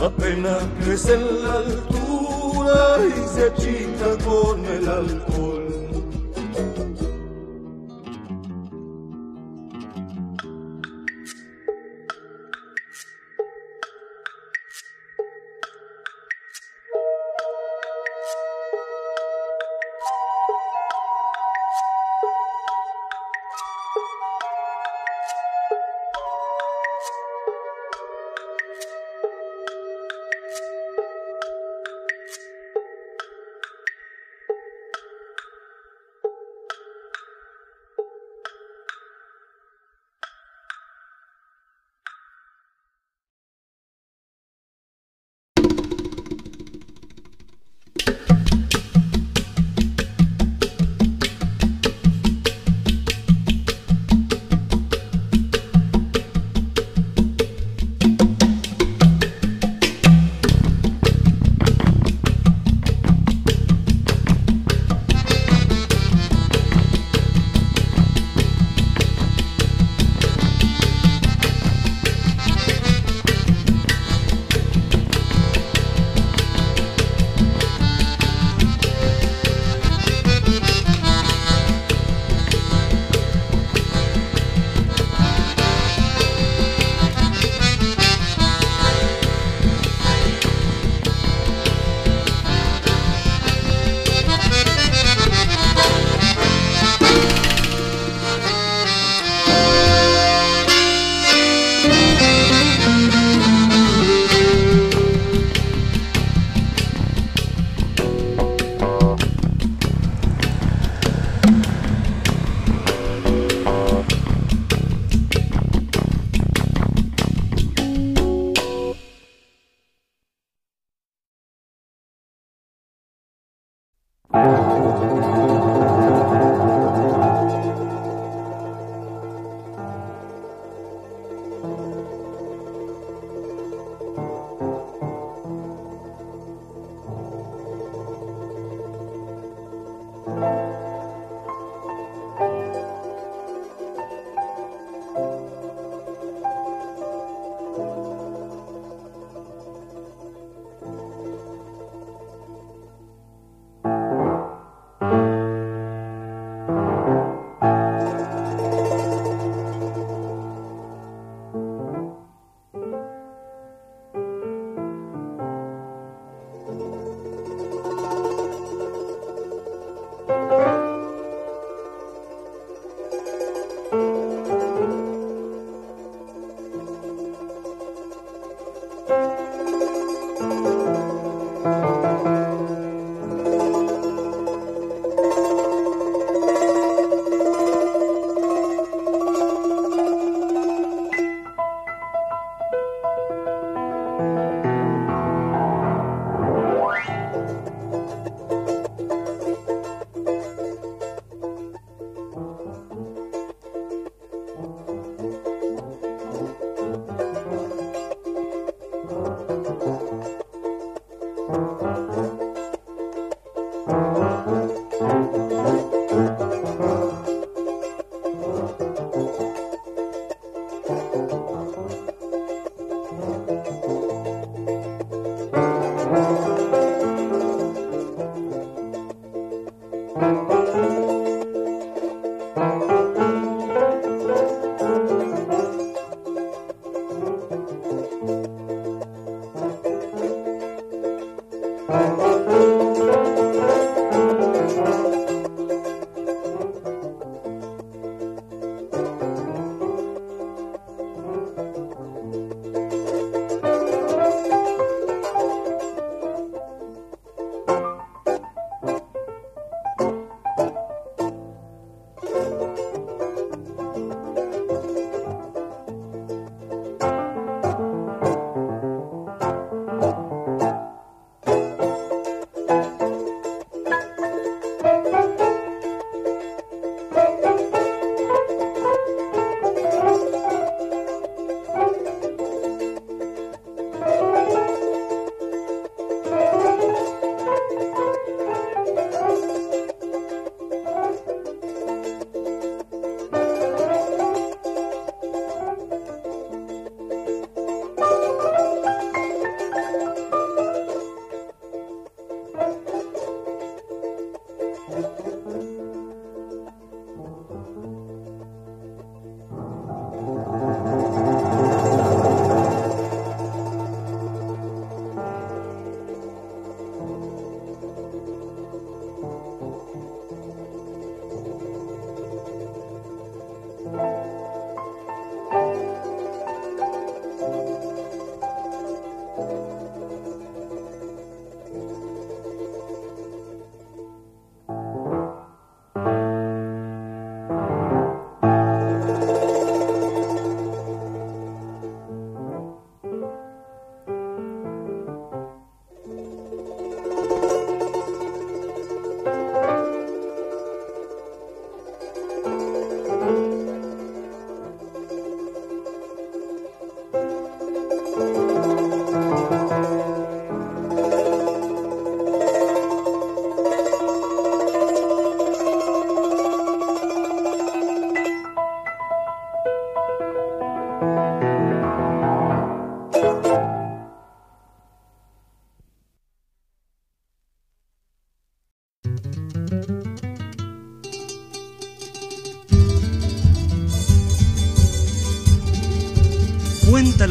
La 0.00 0.10
pena 0.10 0.56
crece 0.82 1.14
en 1.14 1.44
la 1.44 1.54
altura 1.54 2.98
y 3.06 3.36
se 3.36 3.44
achica 3.50 4.24
con 4.24 4.64
el 4.64 4.88
alcohol. 4.88 5.53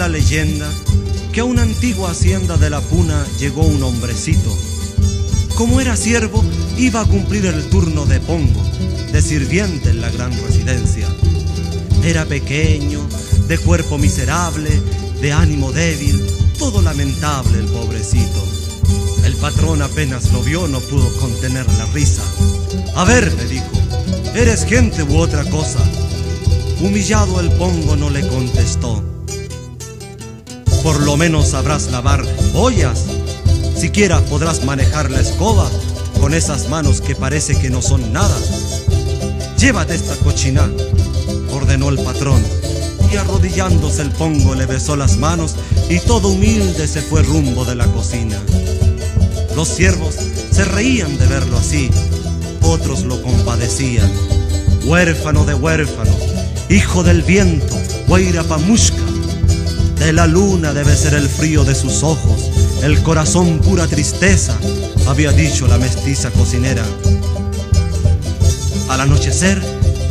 La 0.04 0.10
leyenda 0.10 0.70
que 1.32 1.40
a 1.40 1.46
una 1.46 1.62
antigua 1.62 2.12
hacienda 2.12 2.58
de 2.58 2.70
la 2.70 2.82
Puna 2.82 3.26
llegó 3.40 3.62
un 3.62 3.82
hombrecito. 3.82 4.54
Como 5.56 5.80
era 5.80 5.96
siervo, 5.96 6.44
iba 6.78 7.00
a 7.00 7.06
cumplir 7.06 7.46
el 7.46 7.70
turno 7.70 8.06
de 8.06 8.20
pongo, 8.20 8.62
de 9.14 9.22
sirviente 9.22 9.92
en 9.92 10.02
la 10.02 10.10
gran 10.10 10.34
residencia. 10.46 11.08
Era 12.04 12.26
pequeño, 12.26 13.00
de 13.48 13.58
cuerpo 13.60 13.98
miserable, 13.98 14.70
de 15.22 15.32
ánimo 15.32 15.72
débil, 15.72 16.22
todo 16.60 16.82
lamentable 16.82 17.60
el 17.60 17.68
pobrecito. 17.68 18.44
El 19.24 19.36
patrón 19.38 19.82
apenas 19.82 20.34
lo 20.34 20.44
vio, 20.44 20.68
no 20.68 20.82
pudo 20.82 21.10
contener 21.16 21.66
la 21.78 21.86
risa. 21.94 22.24
A 22.98 23.06
ver, 23.06 23.32
le 23.32 23.46
dijo, 23.46 23.72
¿eres 24.36 24.66
gente 24.66 25.02
u 25.04 25.16
otra 25.16 25.46
cosa? 25.46 25.80
Humillado 26.82 27.40
el 27.40 27.50
pongo 27.52 27.96
no 27.96 28.10
le 28.10 28.28
contestó. 28.28 29.13
Por 30.84 31.02
lo 31.02 31.16
menos 31.16 31.48
sabrás 31.48 31.90
lavar 31.92 32.26
ollas. 32.54 33.06
Siquiera 33.78 34.20
podrás 34.26 34.66
manejar 34.66 35.10
la 35.10 35.22
escoba 35.22 35.70
con 36.20 36.34
esas 36.34 36.68
manos 36.68 37.00
que 37.00 37.16
parece 37.16 37.58
que 37.58 37.70
no 37.70 37.82
son 37.82 38.12
nada. 38.12 38.38
Llévate 39.58 39.96
esta 39.96 40.16
cochina, 40.18 40.70
ordenó 41.54 41.88
el 41.88 42.00
patrón. 42.00 42.44
Y 43.12 43.16
arrodillándose 43.16 44.02
el 44.02 44.10
pongo 44.12 44.56
le 44.56 44.66
besó 44.66 44.98
las 44.98 45.18
manos 45.18 45.56
y 45.90 46.00
todo 46.00 46.30
humilde 46.30 46.86
se 46.88 47.02
fue 47.02 47.24
rumbo 47.24 47.64
de 47.64 47.76
la 47.76 47.88
cocina. 47.88 48.38
Los 49.56 49.70
siervos 49.70 50.16
se 50.52 50.66
reían 50.66 51.18
de 51.18 51.28
verlo 51.28 51.58
así, 51.58 51.90
otros 52.62 53.04
lo 53.04 53.22
compadecían. 53.22 54.12
Huérfano 54.84 55.46
de 55.46 55.54
huérfano, 55.54 56.12
hijo 56.70 57.04
del 57.04 57.22
viento, 57.22 57.74
Pamushka. 58.50 59.03
De 60.04 60.12
la 60.12 60.28
luna 60.28 60.74
debe 60.74 60.98
ser 60.98 61.14
el 61.14 61.30
frío 61.30 61.64
de 61.64 61.74
sus 61.74 62.04
ojos, 62.04 62.52
el 62.82 63.02
corazón 63.04 63.60
pura 63.60 63.88
tristeza, 63.88 64.54
había 65.08 65.32
dicho 65.32 65.66
la 65.66 65.78
mestiza 65.78 66.30
cocinera. 66.30 66.84
Al 68.90 69.00
anochecer, 69.00 69.62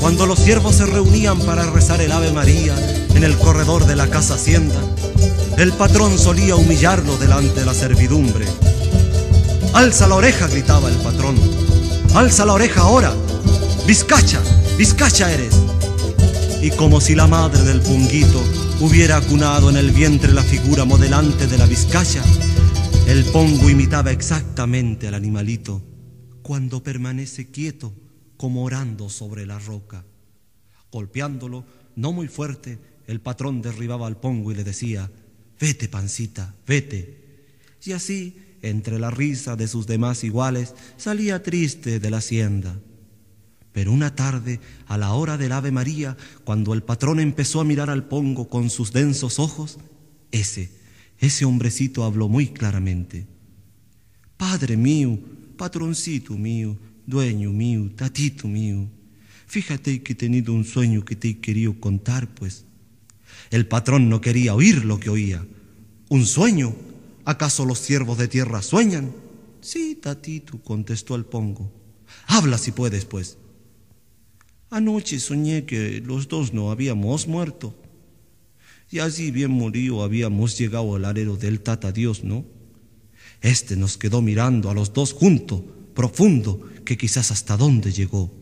cuando 0.01 0.25
los 0.25 0.39
siervos 0.39 0.77
se 0.77 0.87
reunían 0.87 1.39
para 1.41 1.71
rezar 1.71 2.01
el 2.01 2.11
Ave 2.11 2.33
María 2.33 2.75
en 3.15 3.23
el 3.23 3.37
corredor 3.37 3.85
de 3.85 3.95
la 3.95 4.09
casa 4.09 4.37
hacienda, 4.37 4.81
el 5.59 5.73
patrón 5.75 6.19
solía 6.19 6.57
humillarlo 6.57 7.19
delante 7.19 7.61
de 7.61 7.67
la 7.67 7.75
servidumbre. 7.75 8.47
Alza 9.75 10.09
la 10.09 10.15
oreja, 10.15 10.47
gritaba 10.47 10.89
el 10.89 10.97
patrón. 10.97 11.37
Alza 12.15 12.47
la 12.47 12.55
oreja 12.55 12.81
ahora. 12.81 13.13
Vizcacha, 13.87 14.41
vizcacha 14.79 15.31
eres. 15.31 15.55
Y 16.63 16.71
como 16.71 16.99
si 16.99 17.15
la 17.15 17.27
madre 17.27 17.63
del 17.63 17.83
punguito 17.83 18.43
hubiera 18.83 19.17
acunado 19.17 19.71
en 19.71 19.77
el 19.77 19.93
vientre 19.93 20.33
la 20.33 20.43
figura 20.43 20.85
modelante 20.85 21.47
de 21.47 21.57
la 21.57 21.67
vizcacha, 21.67 22.21
el 23.07 23.25
pongo 23.27 23.71
imitaba 23.71 24.11
exactamente 24.11 25.07
al 25.07 25.15
animalito 25.15 25.81
cuando 26.43 26.83
permanece 26.83 27.53
quieto 27.53 27.95
como 28.37 28.65
orando 28.65 29.09
sobre 29.09 29.47
la 29.47 29.61
roca. 29.61 30.05
Golpeándolo, 30.91 31.65
no 31.95 32.11
muy 32.11 32.27
fuerte, 32.27 32.81
el 33.07 33.21
patrón 33.21 33.63
derribaba 33.63 34.09
al 34.09 34.19
pongo 34.19 34.51
y 34.51 34.57
le 34.57 34.65
decía, 34.65 35.09
vete 35.61 35.89
pancita, 35.89 36.53
vete. 36.67 37.23
Y 37.85 37.93
así, 37.93 38.37
entre 38.63 38.99
la 38.99 39.13
risa 39.13 39.55
de 39.55 39.69
sus 39.69 39.87
demás 39.87 40.25
iguales, 40.25 40.75
salía 40.97 41.45
triste 41.45 42.01
de 42.01 42.11
la 42.11 42.17
hacienda. 42.17 42.81
Pero 43.83 43.91
una 43.91 44.15
tarde, 44.15 44.61
a 44.87 44.97
la 44.97 45.13
hora 45.15 45.37
del 45.37 45.51
Ave 45.51 45.73
María, 45.73 46.17
cuando 46.45 46.73
el 46.73 46.85
patrón 46.85 47.19
empezó 47.19 47.61
a 47.61 47.65
mirar 47.65 47.91
al 47.91 48.07
pongo 48.07 48.49
con 48.49 48.71
sus 48.71 48.93
densos 48.93 49.41
ojos, 49.41 49.77
ese, 50.31 50.71
ese 51.19 51.45
hombrecito 51.45 52.05
habló 52.05 52.29
muy 52.29 52.47
claramente. 52.47 53.27
Padre 54.37 54.77
mío, 54.77 55.19
patroncito 55.57 56.35
mío, 56.35 56.79
dueño 57.09 57.51
mío, 57.51 57.91
tatito 57.97 58.47
mío, 58.47 58.89
fíjate 59.49 60.01
que 60.05 60.13
he 60.13 60.15
tenido 60.15 60.53
un 60.53 60.65
sueño 60.65 61.05
que 61.05 61.17
te 61.17 61.31
he 61.31 61.39
querido 61.41 61.81
contar, 61.81 62.33
pues. 62.37 62.65
El 63.51 63.67
patrón 63.67 64.09
no 64.09 64.21
quería 64.21 64.55
oír 64.55 64.85
lo 64.85 65.01
que 65.01 65.11
oía. 65.11 65.45
¿Un 66.09 66.25
sueño? 66.27 66.73
¿Acaso 67.25 67.65
los 67.65 67.81
siervos 67.81 68.17
de 68.17 68.29
tierra 68.29 68.63
sueñan? 68.63 69.13
Sí, 69.61 69.99
tatito, 70.01 70.63
contestó 70.63 71.17
el 71.17 71.25
pongo. 71.25 71.69
Habla 72.29 72.59
si 72.59 72.71
puedes, 72.71 73.07
pues. 73.07 73.39
Anoche 74.73 75.21
soñé 75.21 75.67
que 75.67 76.01
los 76.01 76.29
dos 76.29 76.55
no 76.55 76.71
habíamos 76.71 77.29
muerto. 77.29 77.77
Y 78.91 79.01
así 79.01 79.31
bien 79.31 79.51
morido 79.51 80.03
habíamos 80.03 80.57
llegado 80.57 80.97
al 80.97 81.05
alero 81.05 81.37
del 81.37 81.61
Tata 81.61 81.93
Dios, 81.93 82.25
¿no? 82.25 82.47
Este 83.43 83.77
nos 83.77 83.99
quedó 83.99 84.23
mirando 84.23 84.71
a 84.71 84.75
los 84.75 84.95
dos 84.95 85.13
junto, 85.13 85.63
profundo, 85.95 86.71
que 86.87 86.97
quizás 86.97 87.31
hasta 87.31 87.59
dónde 87.59 87.93
llegó. 87.93 88.33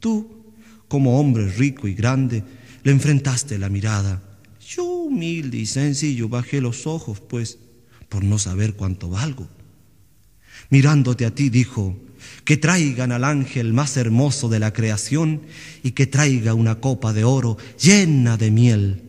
Tú, 0.00 0.52
como 0.88 1.20
hombre 1.20 1.46
rico 1.46 1.86
y 1.86 1.94
grande, 1.94 2.42
le 2.82 2.90
enfrentaste 2.90 3.56
la 3.56 3.68
mirada. 3.68 4.20
Yo, 4.66 4.84
humilde 4.84 5.58
y 5.58 5.66
sencillo, 5.66 6.28
bajé 6.28 6.60
los 6.60 6.88
ojos, 6.88 7.20
pues, 7.20 7.60
por 8.08 8.24
no 8.24 8.40
saber 8.40 8.74
cuánto 8.74 9.10
valgo. 9.10 9.46
Mirándote 10.70 11.24
a 11.24 11.32
ti, 11.32 11.50
dijo, 11.50 11.96
que 12.44 12.56
traigan 12.56 13.12
al 13.12 13.24
ángel 13.24 13.72
más 13.72 13.96
hermoso 13.96 14.48
de 14.48 14.58
la 14.58 14.72
creación 14.72 15.42
y 15.82 15.92
que 15.92 16.06
traiga 16.06 16.54
una 16.54 16.80
copa 16.80 17.12
de 17.12 17.24
oro 17.24 17.56
llena 17.80 18.36
de 18.36 18.50
miel. 18.50 19.02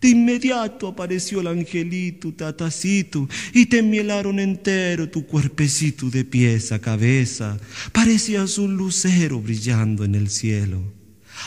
De 0.00 0.08
inmediato 0.08 0.88
apareció 0.88 1.40
el 1.40 1.48
angelito, 1.48 2.32
tatacito, 2.32 3.28
y 3.52 3.66
te 3.66 3.82
mielaron 3.82 4.40
entero 4.40 5.10
tu 5.10 5.26
cuerpecito 5.26 6.08
de 6.08 6.24
pies 6.24 6.72
a 6.72 6.78
cabeza. 6.78 7.58
Parecías 7.92 8.56
un 8.56 8.76
lucero 8.76 9.40
brillando 9.40 10.04
en 10.04 10.14
el 10.14 10.30
cielo. 10.30 10.80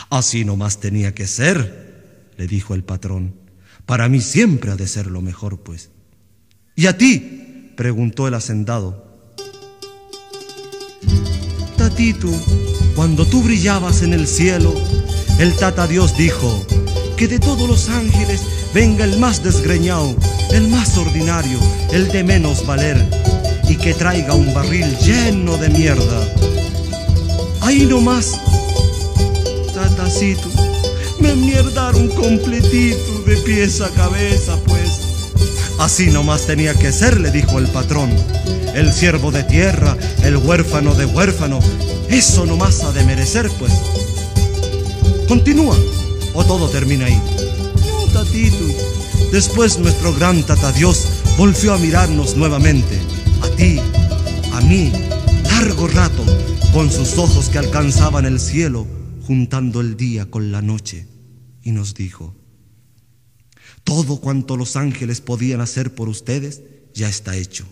Así 0.08 0.44
nomás 0.44 0.78
tenía 0.78 1.14
que 1.14 1.26
ser, 1.26 2.30
le 2.36 2.46
dijo 2.46 2.74
el 2.74 2.84
patrón. 2.84 3.34
Para 3.86 4.08
mí 4.08 4.20
siempre 4.20 4.70
ha 4.70 4.76
de 4.76 4.86
ser 4.86 5.08
lo 5.08 5.20
mejor, 5.20 5.62
pues. 5.62 5.90
¿Y 6.76 6.86
a 6.86 6.96
ti? 6.96 7.72
preguntó 7.76 8.28
el 8.28 8.34
hacendado. 8.34 9.03
Tatito, 11.76 12.30
cuando 12.94 13.26
tú 13.26 13.42
brillabas 13.42 14.02
en 14.02 14.12
el 14.12 14.26
cielo, 14.26 14.74
el 15.38 15.54
tata 15.54 15.86
Dios 15.86 16.16
dijo, 16.16 16.64
que 17.16 17.28
de 17.28 17.38
todos 17.38 17.68
los 17.68 17.88
ángeles 17.88 18.40
venga 18.72 19.04
el 19.04 19.18
más 19.18 19.42
desgreñado, 19.42 20.14
el 20.52 20.68
más 20.68 20.96
ordinario, 20.96 21.58
el 21.92 22.08
de 22.08 22.24
menos 22.24 22.66
valer, 22.66 22.96
y 23.68 23.76
que 23.76 23.94
traiga 23.94 24.34
un 24.34 24.52
barril 24.52 24.96
lleno 24.98 25.56
de 25.56 25.68
mierda. 25.68 26.28
Ahí 27.60 27.86
nomás, 27.86 28.32
tatacito, 29.72 30.48
me 31.20 31.34
mierdaron 31.34 32.08
completito 32.08 33.22
de 33.26 33.36
pies 33.38 33.80
a 33.80 33.88
cabeza, 33.90 34.56
pues. 34.66 34.83
Así 35.78 36.06
nomás 36.10 36.46
tenía 36.46 36.74
que 36.74 36.92
ser, 36.92 37.20
le 37.20 37.30
dijo 37.30 37.58
el 37.58 37.66
patrón. 37.68 38.10
El 38.74 38.92
siervo 38.92 39.30
de 39.30 39.44
tierra, 39.44 39.96
el 40.22 40.36
huérfano 40.36 40.94
de 40.94 41.06
huérfano, 41.06 41.60
eso 42.08 42.46
nomás 42.46 42.82
ha 42.84 42.92
de 42.92 43.04
merecer, 43.04 43.50
pues. 43.58 43.72
Continúa 45.28 45.76
o 46.34 46.44
todo 46.44 46.68
termina 46.68 47.06
ahí. 47.06 47.20
No, 47.86 48.06
tatito. 48.12 48.64
Después 49.32 49.78
nuestro 49.78 50.14
gran 50.14 50.42
tata 50.44 50.72
Dios 50.72 51.06
volvió 51.36 51.74
a 51.74 51.78
mirarnos 51.78 52.36
nuevamente, 52.36 52.98
a 53.42 53.48
ti, 53.56 53.80
a 54.52 54.60
mí, 54.60 54.92
largo 55.50 55.88
rato, 55.88 56.24
con 56.72 56.90
sus 56.90 57.18
ojos 57.18 57.48
que 57.48 57.58
alcanzaban 57.58 58.26
el 58.26 58.38
cielo, 58.38 58.86
juntando 59.26 59.80
el 59.80 59.96
día 59.96 60.30
con 60.30 60.52
la 60.52 60.62
noche, 60.62 61.08
y 61.62 61.72
nos 61.72 61.94
dijo, 61.94 62.34
todo 63.84 64.20
cuanto 64.20 64.56
los 64.56 64.76
ángeles 64.76 65.20
podían 65.20 65.60
hacer 65.60 65.94
por 65.94 66.08
ustedes 66.08 66.62
ya 66.94 67.08
está 67.08 67.36
hecho. 67.36 67.66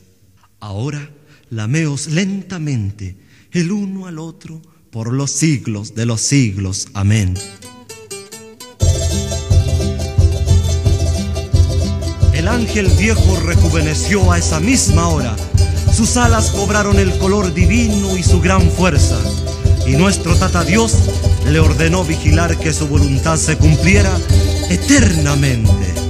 Ahora 0.60 1.10
lameos 1.50 2.08
lentamente 2.08 3.16
el 3.50 3.72
uno 3.72 4.06
al 4.06 4.18
otro 4.18 4.62
por 4.90 5.12
los 5.12 5.30
siglos 5.30 5.94
de 5.94 6.06
los 6.06 6.20
siglos. 6.20 6.88
Amén. 6.94 7.34
El 12.34 12.48
ángel 12.48 12.88
viejo 12.98 13.40
rejuveneció 13.40 14.32
a 14.32 14.38
esa 14.38 14.60
misma 14.60 15.08
hora. 15.08 15.36
Sus 15.94 16.16
alas 16.16 16.50
cobraron 16.50 16.98
el 16.98 17.16
color 17.18 17.54
divino 17.54 18.16
y 18.16 18.22
su 18.22 18.40
gran 18.40 18.70
fuerza. 18.70 19.18
Y 19.86 19.92
nuestro 19.92 20.34
Tata 20.36 20.64
Dios 20.64 20.96
le 21.46 21.60
ordenó 21.60 22.04
vigilar 22.04 22.58
que 22.58 22.72
su 22.72 22.86
voluntad 22.86 23.36
se 23.36 23.56
cumpliera 23.56 24.10
eternamente. 24.70 26.01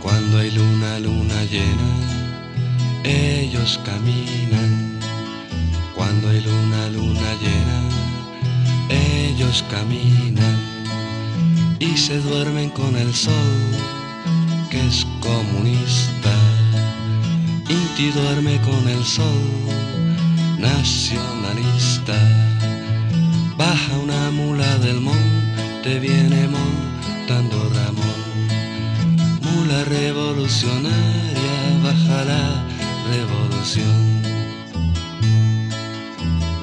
Cuando 0.00 0.38
hay 0.38 0.50
luna, 0.50 0.98
luna 0.98 1.44
llena, 1.44 1.90
ellos 3.04 3.80
caminan. 3.84 4.98
Cuando 5.94 6.28
hay 6.28 6.40
luna, 6.40 6.88
luna 6.90 7.30
llena, 7.40 7.78
ellos 8.88 9.64
caminan 9.70 10.56
y 11.80 11.96
se 11.96 12.18
duermen 12.20 12.70
con 12.70 12.94
el 12.96 13.12
sol 13.14 13.58
que 14.70 14.86
es 14.86 15.06
comunista. 15.20 16.34
Inti 17.68 18.10
duerme 18.10 18.60
con 18.62 18.88
el 18.88 19.04
sol 19.04 19.44
nacionalista. 20.58 22.18
Baja 23.56 23.98
una 23.98 24.30
mula 24.30 24.78
del 24.78 25.00
monte, 25.00 25.31
viene 25.88 26.48
montando 26.48 27.68
Ramón. 27.74 28.22
Mula 29.40 29.84
revolucionaria, 29.84 31.56
baja 31.82 32.24
la 32.24 32.64
revolución. 33.10 34.22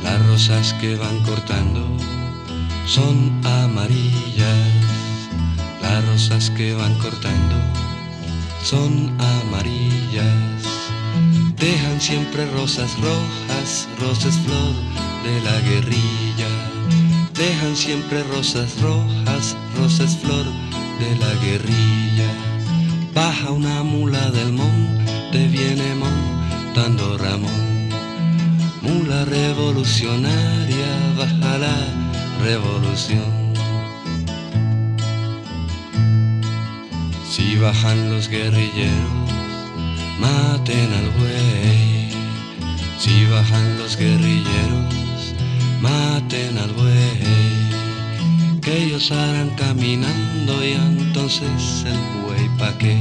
Las 0.03 0.25
rosas 0.25 0.73
que 0.79 0.95
van 0.95 1.21
cortando 1.23 1.85
son 2.85 3.31
amarillas. 3.45 4.57
Las 5.81 6.05
rosas 6.07 6.49
que 6.51 6.73
van 6.73 6.97
cortando 6.99 7.55
son 8.63 9.13
amarillas. 9.19 10.63
Dejan 11.57 11.99
siempre 11.99 12.49
rosas 12.51 12.95
rojas, 13.01 13.87
rosas 13.99 14.37
flor 14.45 14.73
de 15.25 15.41
la 15.41 15.59
guerrilla. 15.59 16.48
Dejan 17.39 17.73
siempre 17.73 18.21
rosas 18.23 18.81
rojas, 18.81 19.55
rosas 19.77 20.17
flor 20.17 20.43
de 20.99 21.15
la 21.21 21.33
guerrilla. 21.35 22.29
Baja 23.13 23.51
una 23.51 23.81
mula 23.81 24.29
del 24.31 24.51
monte, 24.51 25.47
viene 25.47 25.95
montando 25.95 27.17
Ramón. 27.17 27.87
Mula 28.81 29.23
revolucionaria, 29.23 30.91
baja 31.17 31.57
la 31.59 31.77
revolución. 32.43 33.53
Si 37.31 37.55
bajan 37.55 38.09
los 38.09 38.27
guerrilleros, 38.27 39.31
maten 40.19 40.91
al 40.91 41.09
buey. 41.17 42.09
Si 42.97 43.25
bajan 43.27 43.77
los 43.77 43.95
guerrilleros, 43.95 44.98
maten 45.81 46.57
al 46.57 46.71
buey. 46.73 48.59
Que 48.61 48.83
ellos 48.83 49.11
harán 49.11 49.49
caminando 49.51 50.63
y 50.63 50.73
entonces 50.73 51.85
el 51.85 52.21
buey 52.21 52.47
pa' 52.57 52.77
qué. 52.77 52.97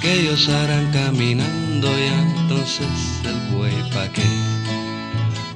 Que 0.00 0.20
ellos 0.20 0.48
harán 0.48 0.90
caminando 0.92 1.88
y 1.98 2.06
entonces 2.24 2.88
el 3.24 3.56
buey 3.56 3.74
pa' 3.92 4.08
qué. 4.12 4.28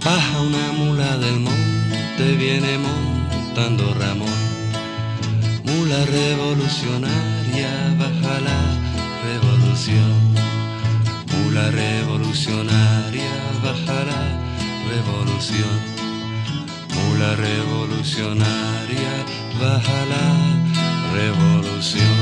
Baja 0.04 0.40
una 0.42 0.72
mula 0.72 1.16
del 1.16 1.40
monte, 1.40 2.36
viene 2.36 2.78
montando 2.78 3.94
Ramón. 3.94 4.44
Mula 5.64 6.04
revolucionaria, 6.04 7.70
baja 7.98 8.40
la 8.48 8.60
revolución. 9.24 10.34
Mula 11.32 11.70
revolucionaria, 11.70 13.32
baja 13.62 14.04
la 14.04 14.22
revolución. 14.90 15.93
Mula 17.24 17.36
revolucionaria, 17.36 19.14
baja 19.58 20.04
la 20.12 20.28
revolución. 21.14 22.18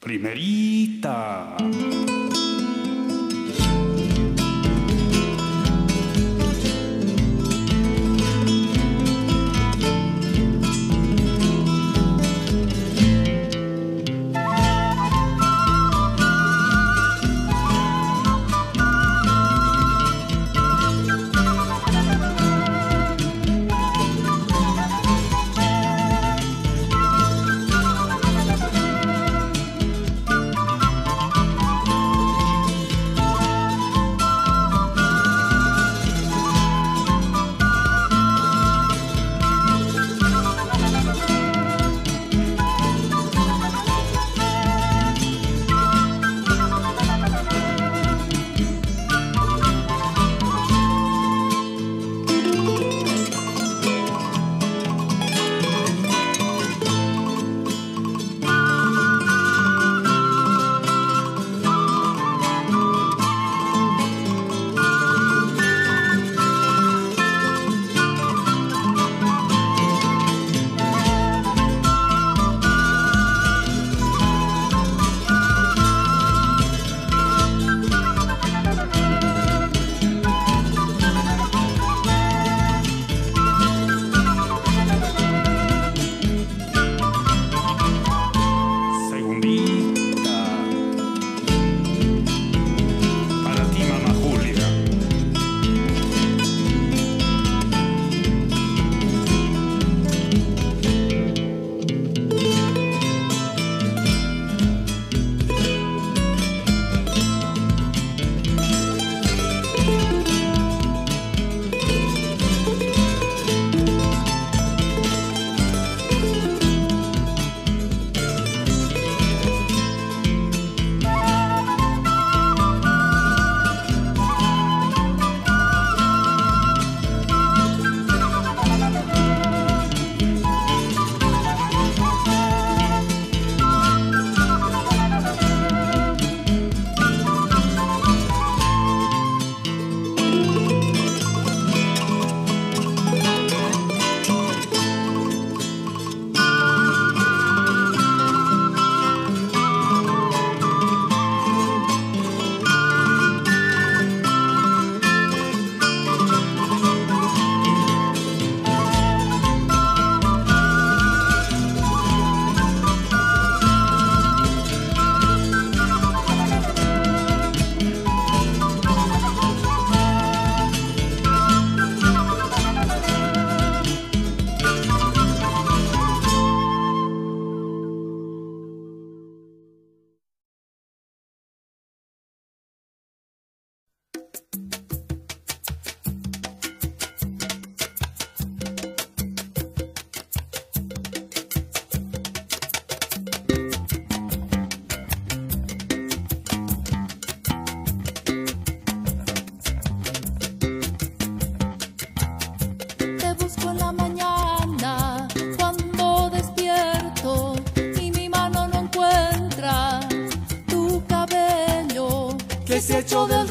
Primerita. 0.00 1.56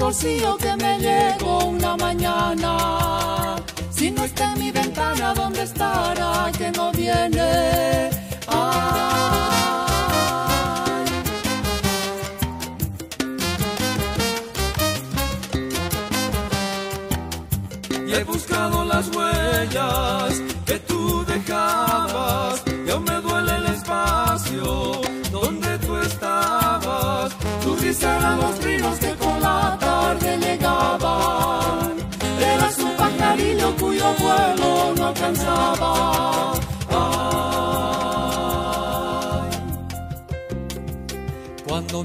Rocío 0.02 0.58
que 0.58 0.76
me 0.78 0.98
llegó 0.98 1.31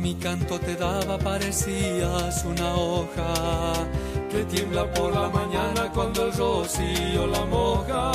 mi 0.07 0.15
canto 0.15 0.57
te 0.61 0.77
daba 0.77 1.19
parecías 1.19 2.45
una 2.45 2.75
hoja 2.77 3.33
que 4.31 4.45
tiembla 4.45 4.85
por 4.93 5.13
la 5.13 5.29
mañana 5.31 5.91
cuando 5.93 6.27
el 6.27 6.33
rocío 6.33 7.27
la 7.27 7.45
moja. 7.47 8.13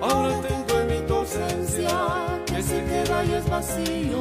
Ahora 0.00 0.36
tengo 0.48 0.72
en 0.80 0.86
mi 0.86 1.00
tu 1.08 1.18
que 2.46 2.62
se 2.62 2.84
queda 2.84 3.24
y 3.24 3.32
es 3.32 3.50
vacío. 3.50 4.20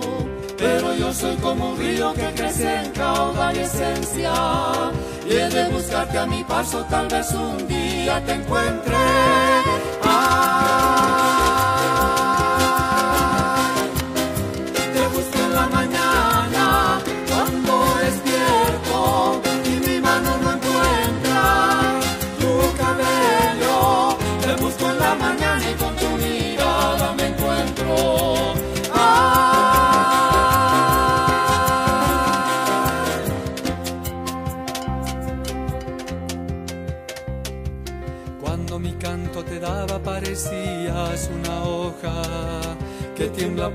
Pero 0.57 0.95
yo 0.95 1.13
soy 1.13 1.35
como 1.35 1.73
un 1.73 1.77
río 1.77 2.13
que 2.13 2.29
crece 2.33 2.81
en 2.81 2.89
caudal 2.93 3.55
y 3.55 3.59
esencia. 3.59 4.33
Y 5.29 5.33
he 5.33 5.49
de 5.49 5.69
buscarte 5.69 6.17
a 6.17 6.25
mi 6.25 6.43
paso, 6.43 6.83
tal 6.89 7.07
vez 7.09 7.31
un 7.31 7.67
día 7.67 8.25
te 8.25 8.33
encuentre. 8.33 8.97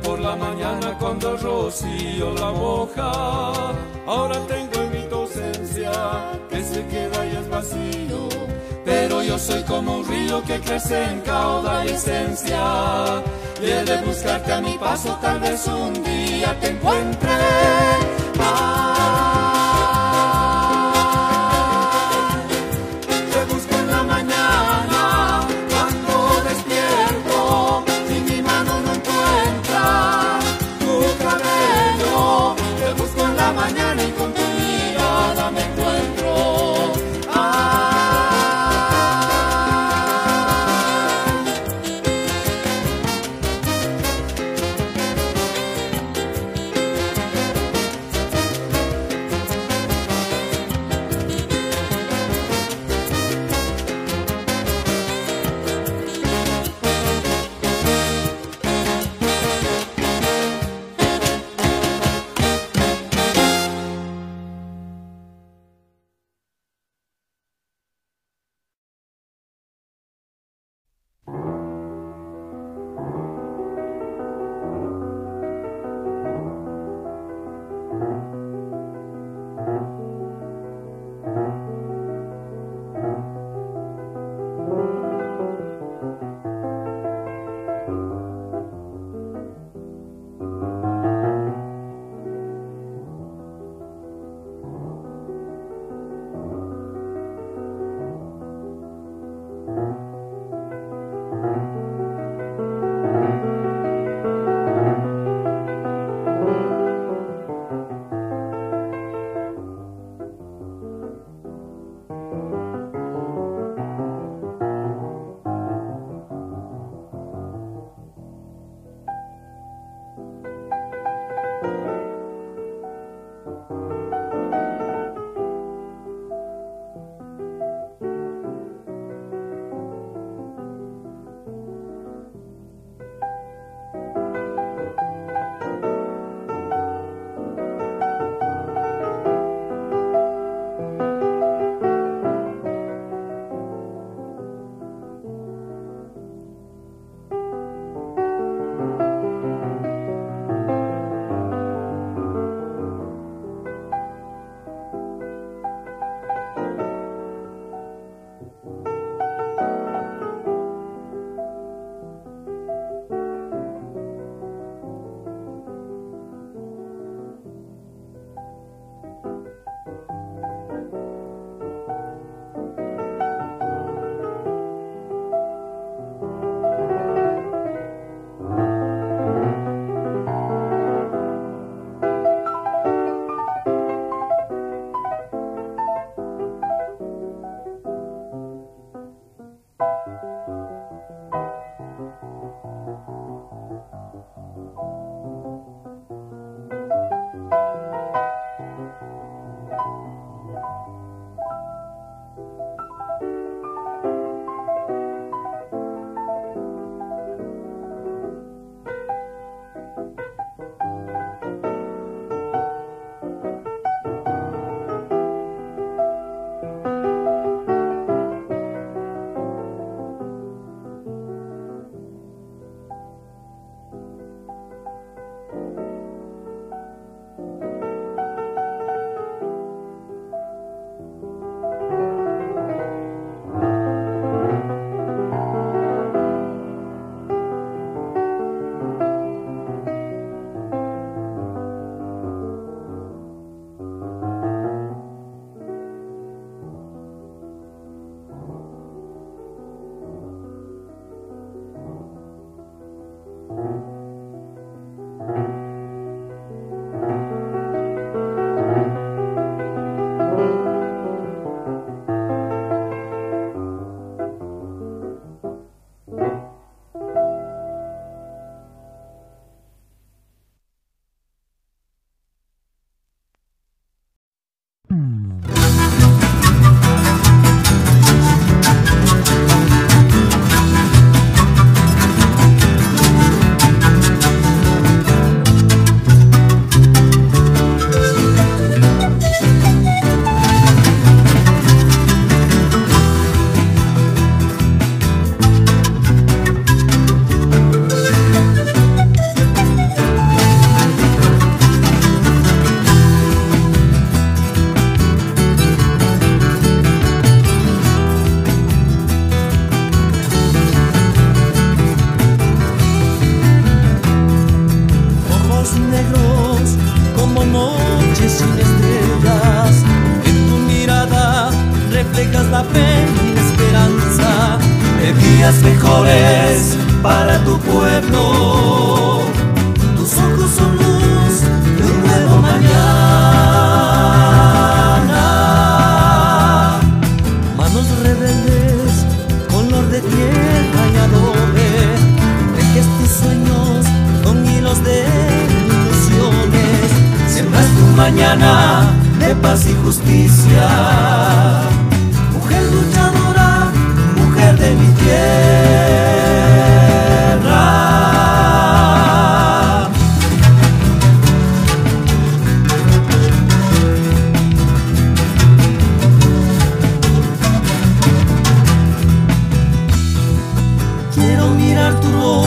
Por 0.02 0.18
la 0.20 0.36
mañana 0.36 0.96
cuando 0.98 1.32
el 1.32 1.38
rocío 1.38 2.32
la 2.34 2.50
moja. 2.50 3.12
Ahora 4.06 4.38
tengo 4.46 4.82
en 4.82 4.92
mi 4.92 5.08
tu 5.08 5.16
ausencia 5.16 5.92
que 6.48 6.62
se 6.62 6.86
queda 6.86 7.26
y 7.26 7.36
es 7.36 7.48
vacío. 7.48 8.28
Pero 8.84 9.22
yo 9.22 9.38
soy 9.38 9.62
como 9.64 9.98
un 9.98 10.08
río 10.08 10.42
que 10.44 10.60
crece 10.60 11.04
en 11.04 11.20
caudal 11.20 11.86
y 11.86 11.90
esencia. 11.90 13.22
Y 13.60 13.66
he 13.66 14.02
buscarte 14.02 14.52
a 14.52 14.60
mi 14.60 14.76
paso, 14.78 15.16
tal 15.20 15.40
vez 15.40 15.66
un 15.66 15.92
día 16.02 16.58
te 16.60 16.70
encuentre. 16.70 17.30
Ay, 18.38 18.85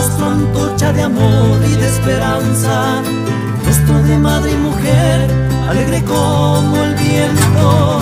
nuestra 0.09 0.27
antorcha 0.31 0.93
de 0.93 1.03
amor 1.03 1.59
y 1.65 1.75
de 1.75 1.87
esperanza, 1.87 3.01
rostro 3.65 4.01
de 4.03 4.17
madre 4.17 4.51
y 4.53 4.57
mujer, 4.57 5.29
alegre 5.69 6.03
como 6.03 6.83
el 6.83 6.95
viento. 6.95 7.99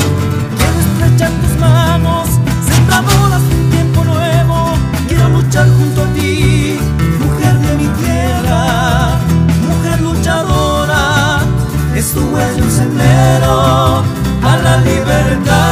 Quiero 0.57 0.79
estrechar 0.79 1.31
tus 1.41 1.59
manos, 1.59 2.29
sembrar 2.67 3.03
bolas 3.03 3.41
de 3.49 3.55
un 3.55 3.69
tiempo 3.71 4.03
nuevo, 4.05 4.73
quiero 5.07 5.29
luchar 5.29 5.67
junto 5.77 6.03
a 6.03 6.13
ti, 6.13 6.79
mujer 7.19 7.59
de 7.59 7.75
mi 7.75 7.87
tierra, 8.01 9.19
mujer 9.67 10.01
luchadora, 10.01 11.39
es 11.95 12.11
tu 12.13 12.21
un 12.21 12.71
sendero 12.71 14.03
a 14.43 14.57
la 14.63 14.77
libertad. 14.77 15.66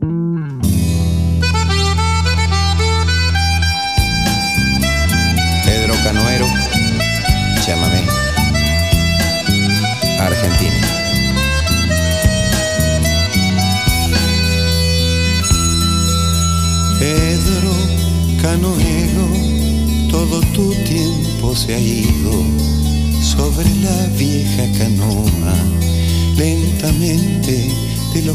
Pedro 0.00 0.33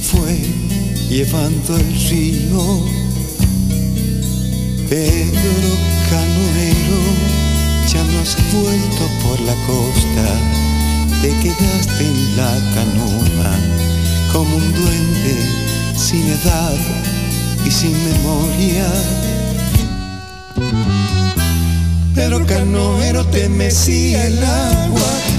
fue 0.02 0.38
llevando 1.10 1.78
el 1.78 2.10
río. 2.10 2.86
Pedro 4.90 5.72
Canoero, 6.10 7.02
ya 7.92 8.04
no 8.04 8.20
has 8.22 8.36
vuelto 8.54 9.04
por 9.24 9.40
la 9.42 9.54
costa, 9.68 10.28
te 11.22 11.30
quedaste 11.42 12.04
en 12.04 12.38
la 12.38 12.52
canoa 12.74 13.52
como 14.34 14.56
un 14.56 14.74
duende 14.74 15.36
sin 15.96 16.26
edad 16.28 16.78
y 17.66 17.72
sin 17.72 17.94
memoria. 18.06 18.88
Pero 22.16 22.46
Canoero 22.46 23.26
te 23.26 23.50
mecía 23.50 24.28
el 24.28 24.44
agua 24.44 25.39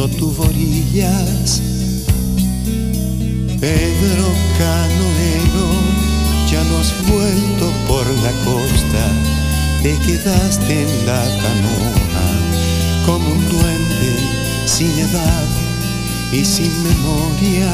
No 0.00 0.08
tuvo 0.08 0.44
orillas. 0.44 1.60
Pedro 3.60 4.28
Canoero, 4.58 5.68
ya 6.50 6.64
no 6.64 6.78
has 6.78 6.92
vuelto 7.06 7.70
por 7.86 8.06
la 8.24 8.32
costa, 8.48 9.04
te 9.82 9.92
quedaste 9.98 10.82
en 10.84 11.06
la 11.06 11.22
canoa 11.42 12.28
como 13.04 13.28
un 13.28 13.48
duende 13.50 14.12
sin 14.64 14.90
edad 14.90 15.48
y 16.32 16.46
sin 16.46 16.72
memoria. 16.82 17.70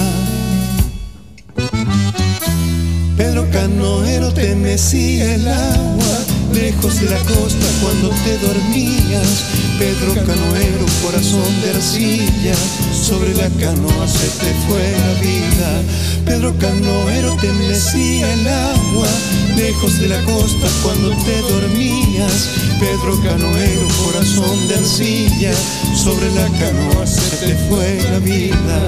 Pedro 3.16 3.48
Canoero 3.52 4.32
te 4.32 4.56
mecía 4.56 5.36
el 5.36 5.46
agua 5.46 6.18
lejos 6.52 7.00
de 7.00 7.08
la 7.08 7.18
costa 7.18 7.66
cuando 7.80 8.08
te 8.24 8.36
dormías. 8.38 9.65
Pedro 9.78 10.14
Canoero, 10.14 10.86
corazón 11.02 11.60
de 11.62 11.70
arcilla, 11.70 12.54
sobre 12.94 13.34
la 13.34 13.48
canoa 13.60 14.08
se 14.08 14.28
te 14.40 14.54
fue 14.66 14.90
la 14.92 15.20
vida. 15.20 15.82
Pedro 16.24 16.54
Canoero 16.58 17.36
te 17.40 17.52
mecía 17.52 18.32
el 18.32 18.48
agua 18.48 19.08
lejos 19.56 19.98
de 20.00 20.08
la 20.08 20.22
costa 20.24 20.66
cuando 20.82 21.10
te 21.24 21.40
dormías. 21.42 22.48
Pedro 22.80 23.20
Canoero, 23.22 23.86
corazón 24.04 24.68
de 24.68 24.74
arcilla, 24.76 25.52
sobre 25.94 26.30
la 26.32 26.48
canoa 26.58 27.06
se 27.06 27.46
te 27.46 27.54
fue 27.68 28.00
la 28.10 28.18
vida. 28.18 28.78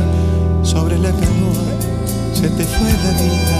Sobre 0.63 0.99
la 0.99 1.11
canoa 1.11 1.65
se 2.35 2.49
te 2.49 2.65
fue 2.65 2.91
la 2.91 3.13
vida. 3.21 3.59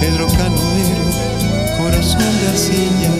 Pedro 0.00 0.26
Canoero, 0.28 1.04
corazón 1.78 2.20
de 2.40 2.48
arcilla, 2.48 3.10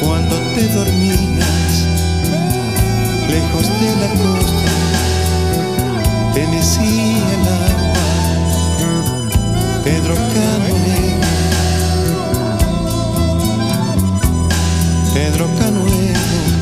cuando 0.00 0.36
te 0.54 0.68
dormías, 0.68 1.86
lejos 3.28 3.66
de 3.80 3.96
la 3.96 4.08
costa, 4.08 4.72
te 6.34 6.46
mecía 6.48 7.26
el 7.34 7.44
agua, 7.48 8.08
Pedro 9.84 10.14
Canoero, 10.14 11.26
Pedro 15.14 15.46
Canoero, 15.58 16.55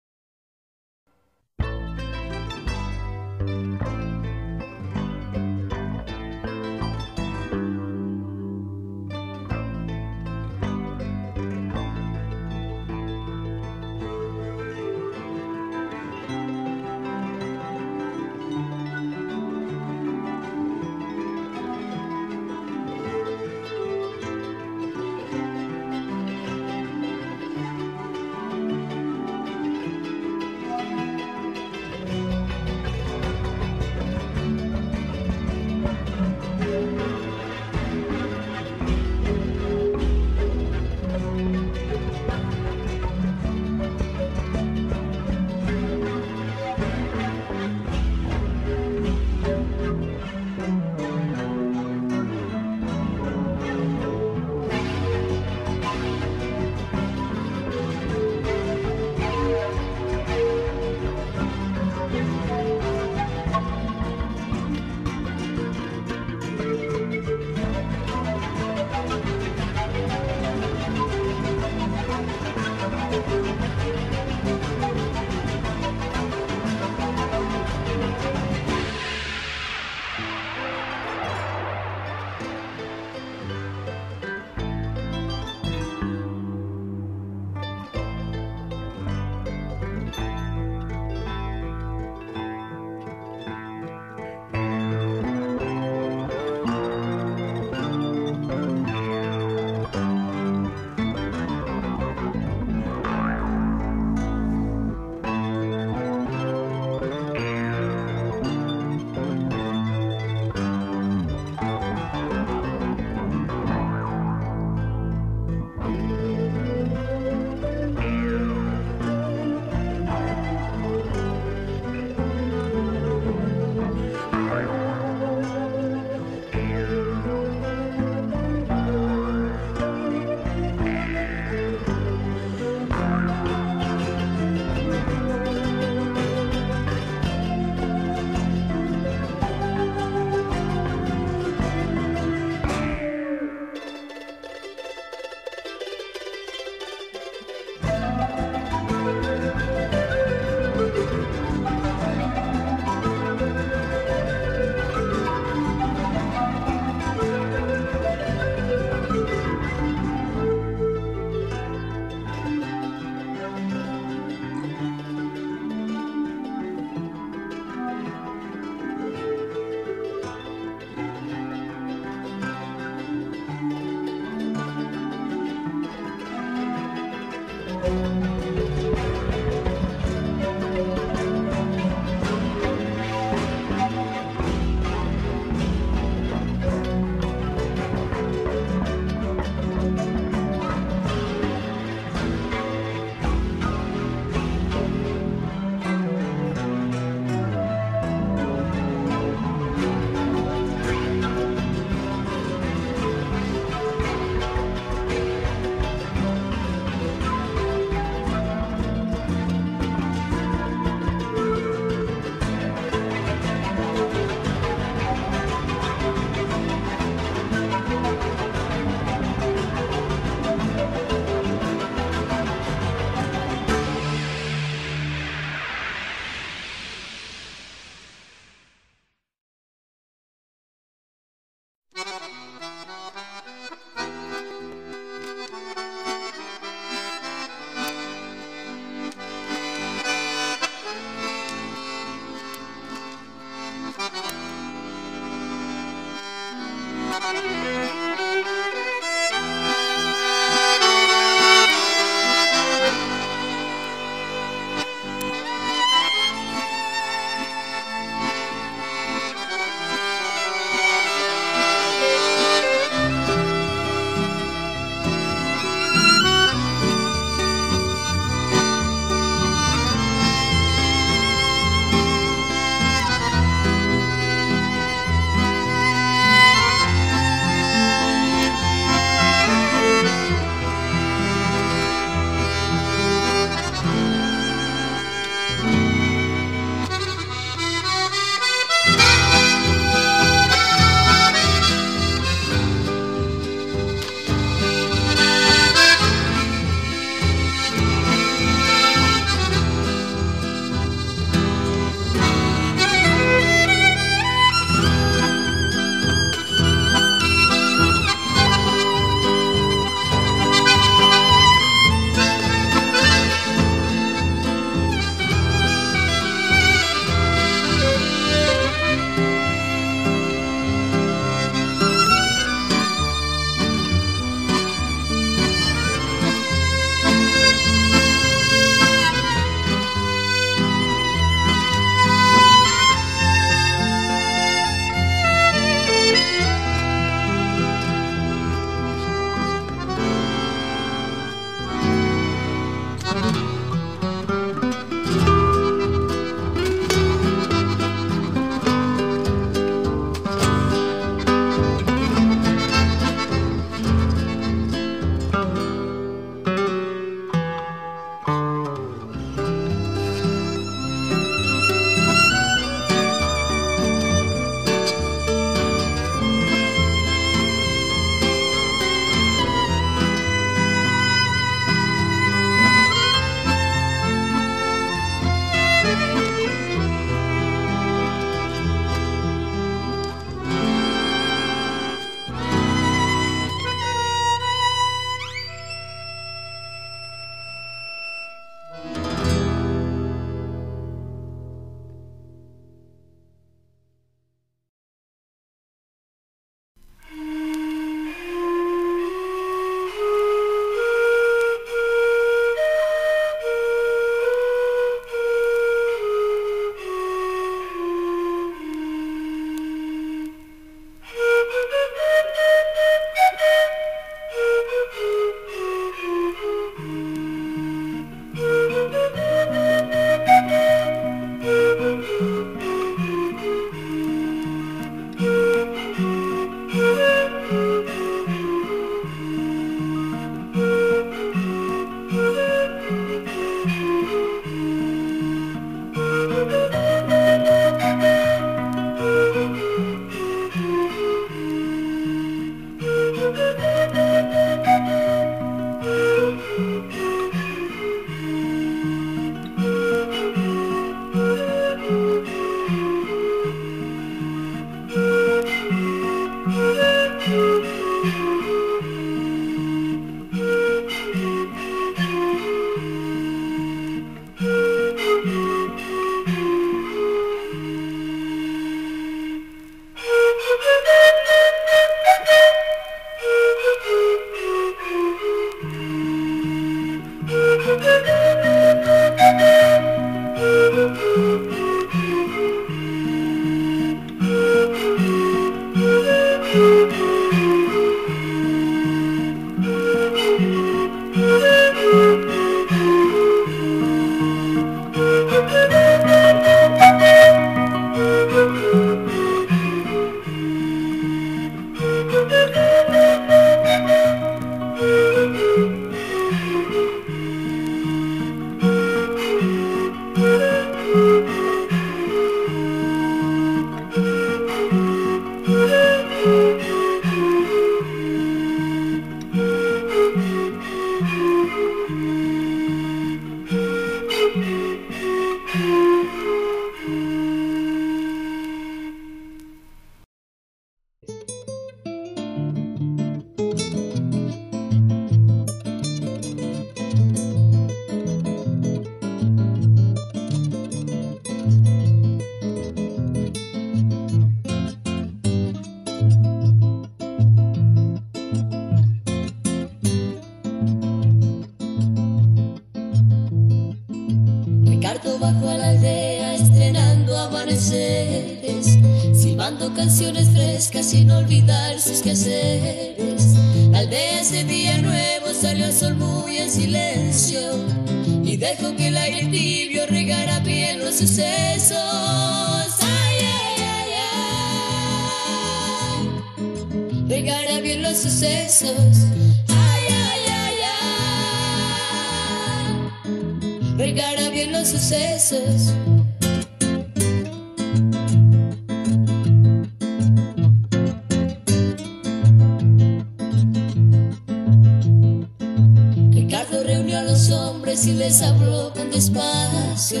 reunió 596.74 596.98
a 596.98 597.02
los 597.02 597.30
hombres 597.30 597.86
y 597.86 597.92
les 597.92 598.20
habló 598.20 598.72
con 598.72 598.90
despacio. 598.90 600.00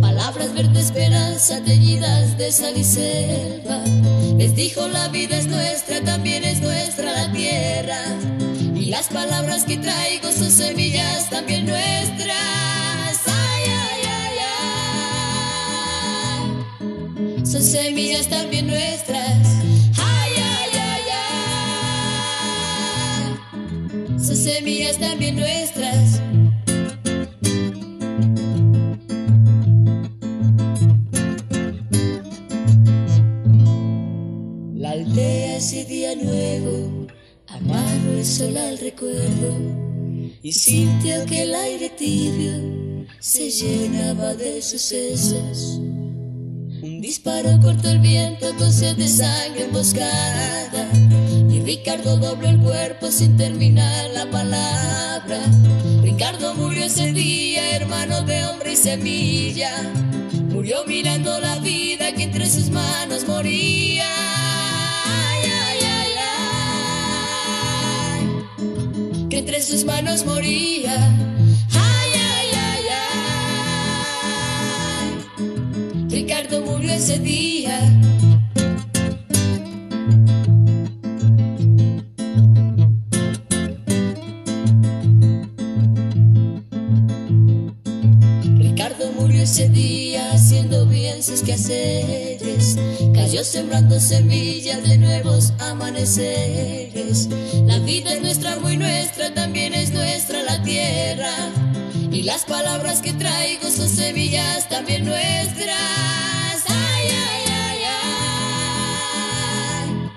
Palabras 0.00 0.52
verde 0.54 0.80
esperanza 0.80 1.62
teñidas 1.62 2.36
de 2.36 2.50
sal 2.50 2.76
y 2.76 2.82
selva. 2.82 3.78
Les 4.36 4.56
dijo 4.56 4.88
la 4.88 5.06
vida 5.08 5.38
es 5.38 5.46
nuestra, 5.46 6.00
también 6.00 6.42
es 6.42 6.60
nuestra 6.60 7.12
la 7.12 7.30
tierra. 7.32 8.00
Y 8.74 8.86
las 8.86 9.06
palabras 9.06 9.64
que 9.64 9.76
traigo 9.76 10.32
son 10.32 10.50
semillas 10.50 11.30
también 11.30 11.66
nuestras. 11.66 13.18
Ay, 13.26 13.64
ay, 13.84 14.02
ay, 14.18 14.38
ay. 17.36 17.46
Son 17.46 17.62
semillas 17.62 18.26
también 18.26 18.66
nuestras. 18.66 19.29
Semillas 24.40 24.98
también 24.98 25.36
nuestras. 25.36 26.22
La 34.76 34.92
aldea 34.92 35.58
ese 35.58 35.84
día 35.84 36.14
nuevo 36.16 37.06
amarró 37.48 38.12
el 38.12 38.24
sol 38.24 38.56
al 38.56 38.78
recuerdo 38.78 39.54
y 40.42 40.52
sintió 40.52 41.26
que 41.26 41.42
el 41.42 41.54
aire 41.54 41.90
tibio 41.90 43.06
se 43.18 43.50
llenaba 43.50 44.34
de 44.34 44.62
sucesos. 44.62 45.78
Un 46.82 47.02
disparo 47.02 47.60
cortó 47.60 47.90
el 47.90 47.98
viento 47.98 48.46
con 48.56 48.72
sed 48.72 48.96
de 48.96 49.06
sangre 49.06 49.64
emboscada 49.64 50.88
Ricardo 51.64 52.16
dobló 52.16 52.48
el 52.48 52.58
cuerpo 52.58 53.10
sin 53.10 53.36
terminar 53.36 54.10
la 54.10 54.30
palabra. 54.30 55.40
Ricardo 56.02 56.54
murió 56.54 56.84
ese 56.84 57.12
día, 57.12 57.76
hermano 57.76 58.22
de 58.22 58.44
hombre 58.46 58.72
y 58.72 58.76
semilla. 58.76 59.70
Murió 60.48 60.84
mirando 60.86 61.38
la 61.40 61.56
vida 61.56 62.12
que 62.14 62.24
entre 62.24 62.48
sus 62.48 62.70
manos 62.70 63.26
moría. 63.26 64.06
Ay, 65.04 65.42
ay, 65.44 65.78
ay, 65.98 66.12
ay. 68.58 69.28
Que 69.28 69.38
entre 69.38 69.62
sus 69.62 69.84
manos 69.84 70.24
moría. 70.24 70.94
Ay, 71.72 72.10
ay, 72.14 72.48
ay, 72.68 72.84
ay. 75.38 76.06
Ricardo 76.08 76.62
murió 76.62 76.92
ese 76.92 77.18
día. 77.18 77.99
Cayó 93.14 93.44
sembrando 93.44 94.00
semillas 94.00 94.82
de 94.82 94.98
nuevos 94.98 95.52
amaneceres. 95.60 97.28
La 97.64 97.78
vida 97.78 98.12
es 98.14 98.22
nuestra, 98.22 98.58
muy 98.58 98.76
nuestra, 98.76 99.32
también 99.34 99.72
es 99.74 99.92
nuestra 99.92 100.42
la 100.42 100.60
tierra. 100.64 101.30
Y 102.10 102.22
las 102.22 102.44
palabras 102.44 103.00
que 103.00 103.12
traigo 103.12 103.70
son 103.70 103.88
semillas 103.88 104.68
también 104.68 105.04
nuestras. 105.04 105.76
Ay, 106.66 107.08
ay, 107.08 107.44
ay, 107.46 107.78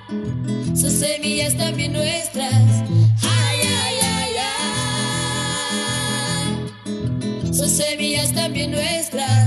ay. 0.09 0.75
Son 0.75 0.89
semillas 0.89 1.55
también 1.55 1.93
nuestras. 1.93 2.51
Ay, 3.21 3.59
ay, 3.61 3.97
ay, 4.01 4.33
ay. 7.45 7.53
Son 7.53 7.69
semillas 7.69 8.33
también 8.33 8.71
nuestras. 8.71 9.42